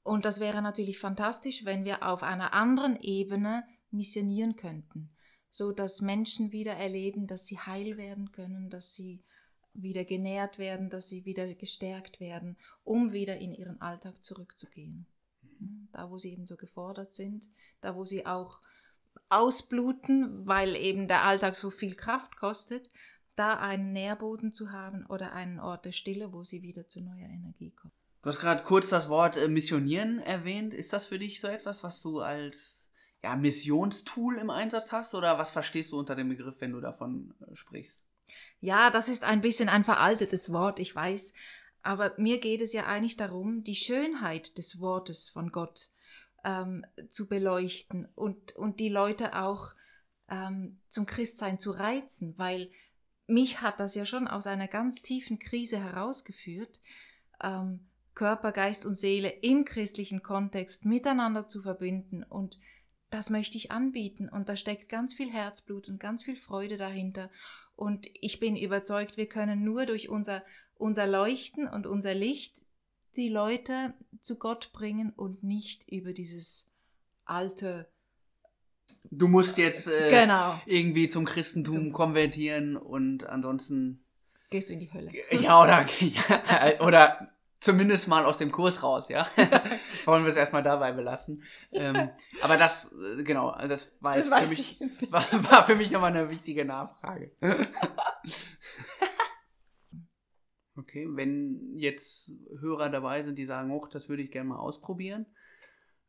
Und 0.02 0.24
das 0.24 0.40
wäre 0.40 0.62
natürlich 0.62 0.98
fantastisch, 0.98 1.64
wenn 1.64 1.84
wir 1.84 2.02
auf 2.02 2.22
einer 2.22 2.54
anderen 2.54 2.96
Ebene 3.00 3.64
missionieren 3.90 4.56
könnten, 4.56 5.14
so 5.50 5.70
dass 5.70 6.00
Menschen 6.00 6.50
wieder 6.50 6.72
erleben, 6.72 7.26
dass 7.26 7.46
sie 7.46 7.58
heil 7.58 7.96
werden 7.96 8.32
können, 8.32 8.68
dass 8.68 8.94
sie 8.94 9.22
wieder 9.74 10.04
genährt 10.04 10.58
werden, 10.58 10.90
dass 10.90 11.08
sie 11.08 11.24
wieder 11.24 11.54
gestärkt 11.54 12.20
werden, 12.20 12.58
um 12.82 13.12
wieder 13.12 13.38
in 13.38 13.52
ihren 13.52 13.80
Alltag 13.80 14.24
zurückzugehen. 14.24 15.06
Da, 15.92 16.10
wo 16.10 16.18
sie 16.18 16.32
eben 16.32 16.46
so 16.46 16.56
gefordert 16.56 17.12
sind, 17.12 17.48
da, 17.80 17.94
wo 17.94 18.04
sie 18.04 18.26
auch 18.26 18.60
ausbluten, 19.28 20.46
weil 20.46 20.74
eben 20.76 21.06
der 21.06 21.22
Alltag 21.22 21.54
so 21.54 21.70
viel 21.70 21.94
Kraft 21.94 22.36
kostet, 22.36 22.90
da 23.36 23.54
einen 23.54 23.92
Nährboden 23.92 24.52
zu 24.52 24.72
haben 24.72 25.06
oder 25.06 25.32
einen 25.32 25.58
Ort 25.58 25.84
der 25.84 25.92
Stille, 25.92 26.32
wo 26.32 26.44
sie 26.44 26.62
wieder 26.62 26.88
zu 26.88 27.00
neuer 27.00 27.28
Energie 27.28 27.70
kommen. 27.70 27.94
Du 28.22 28.28
hast 28.28 28.40
gerade 28.40 28.62
kurz 28.62 28.88
das 28.88 29.08
Wort 29.08 29.36
äh, 29.36 29.48
Missionieren 29.48 30.20
erwähnt. 30.20 30.74
Ist 30.74 30.92
das 30.92 31.06
für 31.06 31.18
dich 31.18 31.40
so 31.40 31.48
etwas, 31.48 31.82
was 31.82 32.00
du 32.00 32.20
als 32.20 32.82
ja, 33.22 33.36
Missionstool 33.36 34.36
im 34.36 34.50
Einsatz 34.50 34.92
hast 34.92 35.14
oder 35.14 35.38
was 35.38 35.50
verstehst 35.50 35.92
du 35.92 35.98
unter 35.98 36.14
dem 36.14 36.28
Begriff, 36.28 36.60
wenn 36.60 36.72
du 36.72 36.80
davon 36.80 37.34
äh, 37.40 37.56
sprichst? 37.56 38.02
Ja, 38.60 38.90
das 38.90 39.08
ist 39.08 39.24
ein 39.24 39.40
bisschen 39.40 39.68
ein 39.68 39.84
veraltetes 39.84 40.52
Wort, 40.52 40.78
ich 40.78 40.94
weiß. 40.94 41.34
Aber 41.82 42.14
mir 42.16 42.38
geht 42.38 42.60
es 42.60 42.72
ja 42.72 42.86
eigentlich 42.86 43.16
darum, 43.16 43.64
die 43.64 43.74
Schönheit 43.74 44.56
des 44.56 44.78
Wortes 44.78 45.28
von 45.28 45.50
Gott 45.50 45.90
ähm, 46.44 46.84
zu 47.10 47.28
beleuchten 47.28 48.08
und, 48.14 48.54
und 48.54 48.78
die 48.78 48.88
Leute 48.88 49.36
auch 49.36 49.74
ähm, 50.30 50.80
zum 50.88 51.06
Christsein 51.06 51.58
zu 51.58 51.72
reizen, 51.72 52.34
weil 52.38 52.70
mich 53.26 53.60
hat 53.60 53.80
das 53.80 53.94
ja 53.94 54.04
schon 54.04 54.28
aus 54.28 54.46
einer 54.46 54.68
ganz 54.68 55.02
tiefen 55.02 55.38
Krise 55.38 55.82
herausgeführt, 55.82 56.80
ähm, 57.42 57.86
Körper, 58.14 58.52
Geist 58.52 58.84
und 58.84 58.94
Seele 58.94 59.28
im 59.28 59.64
christlichen 59.64 60.22
Kontext 60.22 60.84
miteinander 60.84 61.48
zu 61.48 61.62
verbinden. 61.62 62.22
Und 62.22 62.58
das 63.10 63.30
möchte 63.30 63.56
ich 63.56 63.70
anbieten. 63.70 64.28
Und 64.28 64.48
da 64.48 64.56
steckt 64.56 64.88
ganz 64.88 65.14
viel 65.14 65.30
Herzblut 65.30 65.88
und 65.88 65.98
ganz 65.98 66.22
viel 66.22 66.36
Freude 66.36 66.76
dahinter. 66.76 67.30
Und 67.74 68.08
ich 68.20 68.38
bin 68.38 68.56
überzeugt, 68.56 69.16
wir 69.16 69.28
können 69.28 69.64
nur 69.64 69.86
durch 69.86 70.08
unser, 70.08 70.44
unser 70.74 71.06
Leuchten 71.06 71.68
und 71.68 71.86
unser 71.86 72.14
Licht 72.14 72.62
die 73.16 73.28
Leute 73.28 73.94
zu 74.20 74.38
Gott 74.38 74.72
bringen 74.72 75.10
und 75.10 75.42
nicht 75.42 75.90
über 75.90 76.12
dieses 76.12 76.70
alte 77.24 77.90
Du 79.04 79.28
musst 79.28 79.58
jetzt 79.58 79.88
äh, 79.88 80.08
genau. 80.08 80.60
irgendwie 80.66 81.08
zum 81.08 81.24
Christentum 81.24 81.92
konvertieren 81.92 82.76
und 82.76 83.24
ansonsten 83.24 84.04
gehst 84.50 84.68
du 84.68 84.74
in 84.74 84.80
die 84.80 84.92
Hölle. 84.92 85.10
Ja, 85.30 85.62
oder, 85.62 85.86
ja, 86.00 86.80
oder 86.80 87.32
zumindest 87.62 88.08
mal 88.08 88.24
aus 88.24 88.38
dem 88.38 88.50
Kurs 88.52 88.82
raus, 88.82 89.08
ja. 89.08 89.26
Wollen 90.04 90.24
wir 90.24 90.30
es 90.30 90.36
erstmal 90.36 90.62
dabei 90.62 90.92
belassen. 90.92 91.42
Ähm, 91.72 92.10
aber 92.42 92.56
das, 92.56 92.92
äh, 92.92 93.22
genau, 93.22 93.48
also 93.50 93.68
das 93.68 93.96
war, 94.00 94.14
das 94.16 94.28
für 94.28 94.48
mich, 94.48 94.80
war, 95.10 95.24
war, 95.50 95.64
für 95.64 95.74
mich 95.76 95.90
nochmal 95.90 96.10
eine 96.10 96.30
wichtige 96.30 96.64
Nachfrage. 96.64 97.32
okay, 100.76 101.06
wenn 101.10 101.76
jetzt 101.76 102.30
Hörer 102.60 102.90
dabei 102.90 103.22
sind, 103.22 103.38
die 103.38 103.46
sagen, 103.46 103.70
oh, 103.70 103.86
das 103.90 104.08
würde 104.08 104.22
ich 104.22 104.30
gerne 104.30 104.48
mal 104.50 104.58
ausprobieren, 104.58 105.26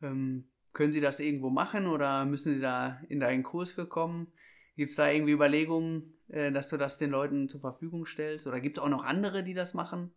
ähm, 0.01 0.49
können 0.73 0.91
Sie 0.91 1.01
das 1.01 1.19
irgendwo 1.19 1.49
machen 1.49 1.87
oder 1.87 2.25
müssen 2.25 2.55
Sie 2.55 2.59
da 2.59 3.01
in 3.09 3.19
deinen 3.19 3.43
Kurs 3.43 3.71
für 3.71 3.87
kommen? 3.87 4.33
Gibt 4.75 4.91
es 4.91 4.97
da 4.97 5.09
irgendwie 5.09 5.33
Überlegungen, 5.33 6.17
äh, 6.29 6.51
dass 6.51 6.69
du 6.69 6.77
das 6.77 6.97
den 6.97 7.11
Leuten 7.11 7.47
zur 7.47 7.61
Verfügung 7.61 8.05
stellst? 8.05 8.47
Oder 8.47 8.59
gibt 8.59 8.77
es 8.77 8.83
auch 8.83 8.89
noch 8.89 9.03
andere, 9.03 9.43
die 9.43 9.53
das 9.53 9.73
machen? 9.73 10.13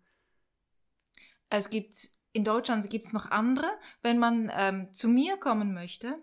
Es 1.51 1.71
gibt 1.71 1.95
in 2.33 2.45
Deutschland 2.45 2.91
gibt 2.91 3.07
es 3.07 3.15
noch 3.15 3.31
andere. 3.31 3.67
Wenn 4.03 4.19
man 4.19 4.53
ähm, 4.59 4.93
zu 4.93 5.09
mir 5.09 5.39
kommen 5.39 5.73
möchte, 5.73 6.19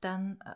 dann 0.00 0.38
äh, 0.44 0.54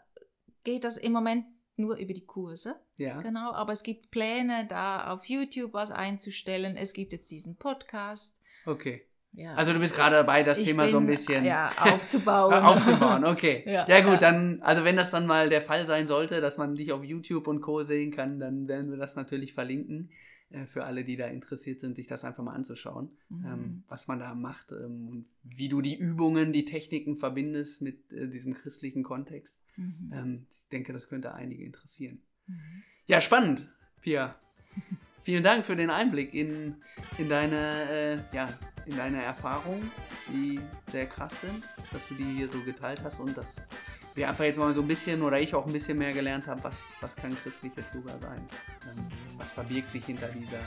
geht 0.63 0.85
das 0.85 0.99
im 0.99 1.13
Moment 1.13 1.47
nur 1.75 1.97
über 1.97 2.13
die 2.13 2.25
Kurse. 2.25 2.81
Ja. 2.97 3.21
Genau, 3.23 3.53
aber 3.53 3.73
es 3.73 3.83
gibt 3.83 4.13
Pläne, 4.13 4.67
da 4.69 5.13
auf 5.13 5.25
YouTube 5.25 5.73
was 5.73 5.91
einzustellen. 5.91 6.77
Es 6.77 6.93
gibt 6.93 7.13
jetzt 7.13 7.31
diesen 7.31 7.57
Podcast. 7.57 8.41
Okay. 8.67 9.08
Ja. 9.39 9.55
Also 9.55 9.73
du 9.73 9.79
bist 9.79 9.95
gerade 9.95 10.17
dabei, 10.17 10.43
das 10.43 10.59
ich 10.59 10.67
Thema 10.67 10.83
bin, 10.85 10.93
so 10.93 10.99
ein 10.99 11.07
bisschen 11.07 11.45
ja, 11.45 11.71
aufzubauen. 11.79 12.53
aufzubauen, 12.65 13.25
okay. 13.25 13.63
ja, 13.67 13.87
ja, 13.89 14.01
gut, 14.01 14.21
dann, 14.21 14.61
also 14.63 14.83
wenn 14.83 14.97
das 14.97 15.11
dann 15.11 15.27
mal 15.27 15.49
der 15.49 15.63
Fall 15.63 15.87
sein 15.87 16.09
sollte, 16.09 16.41
dass 16.41 16.59
man 16.59 16.75
dich 16.75 16.91
auf 16.91 17.05
YouTube 17.05 17.47
und 17.47 17.61
Co. 17.61 17.85
sehen 17.85 18.11
kann, 18.11 18.41
dann 18.41 18.67
werden 18.67 18.91
wir 18.91 18.99
das 18.99 19.15
natürlich 19.15 19.55
verlinken. 19.55 20.11
Äh, 20.51 20.67
für 20.67 20.85
alle, 20.85 21.05
die 21.05 21.17
da 21.17 21.27
interessiert 21.27 21.79
sind, 21.79 21.95
sich 21.95 22.09
das 22.09 22.25
einfach 22.25 22.43
mal 22.43 22.55
anzuschauen, 22.55 23.11
mhm. 23.29 23.47
ähm, 23.47 23.83
was 23.87 24.09
man 24.09 24.19
da 24.19 24.35
macht 24.35 24.73
ähm, 24.73 25.07
und 25.09 25.27
wie 25.45 25.69
du 25.69 25.83
die 25.83 25.97
Übungen, 25.97 26.53
die 26.53 26.65
Techniken 26.65 27.15
verbindest 27.15 27.81
mit 27.81 28.13
äh, 28.13 28.29
diesem 28.29 28.55
christlichen 28.55 29.05
Kontext. 29.05 29.63
Mhm. 29.77 30.11
Ähm, 30.13 30.47
ich 30.51 30.69
denke, 30.69 30.93
das 30.93 31.09
könnte 31.09 31.33
einige 31.33 31.65
interessieren. 31.65 32.23
Mhm. 32.49 32.83
Ja, 33.07 33.21
spannend, 33.21 33.69
Pia. 34.01 34.35
Vielen 35.23 35.43
Dank 35.43 35.67
für 35.67 35.77
den 35.77 35.91
Einblick 35.91 36.35
in, 36.35 36.77
in, 37.19 37.29
deine, 37.29 37.91
äh, 37.91 38.17
ja, 38.33 38.49
in 38.87 38.97
deine 38.97 39.23
Erfahrungen, 39.23 39.91
die 40.29 40.61
sehr 40.91 41.07
krass 41.07 41.41
sind, 41.41 41.65
dass 41.93 42.09
du 42.09 42.15
die 42.15 42.25
hier 42.25 42.49
so 42.49 42.61
geteilt 42.63 43.03
hast 43.05 43.21
und 43.21 43.37
dass 43.37 43.67
wir 44.15 44.29
einfach 44.29 44.45
jetzt 44.45 44.59
mal 44.59 44.75
so 44.75 44.81
ein 44.81 44.89
bisschen 44.89 45.23
oder 45.23 45.39
ich 45.39 45.55
auch 45.55 45.67
ein 45.67 45.73
bisschen 45.73 45.99
mehr 45.99 46.13
gelernt 46.13 46.47
habe, 46.47 46.63
was, 46.65 46.93
was 47.01 47.15
kann 47.15 47.37
christliches 47.43 47.87
Yoga 47.95 48.19
sein? 48.21 48.41
Ähm, 48.85 49.07
was 49.37 49.53
verbirgt 49.53 49.91
sich 49.91 50.05
hinter 50.05 50.29
dieser 50.29 50.61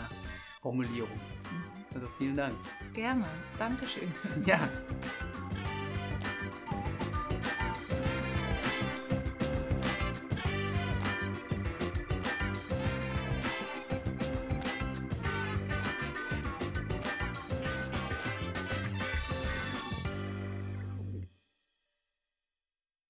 Formulierung? 0.60 1.20
Also 1.94 2.08
vielen 2.18 2.36
Dank. 2.36 2.56
Gerne, 2.94 3.26
Dankeschön. 3.58 4.12
Ja. 4.46 4.60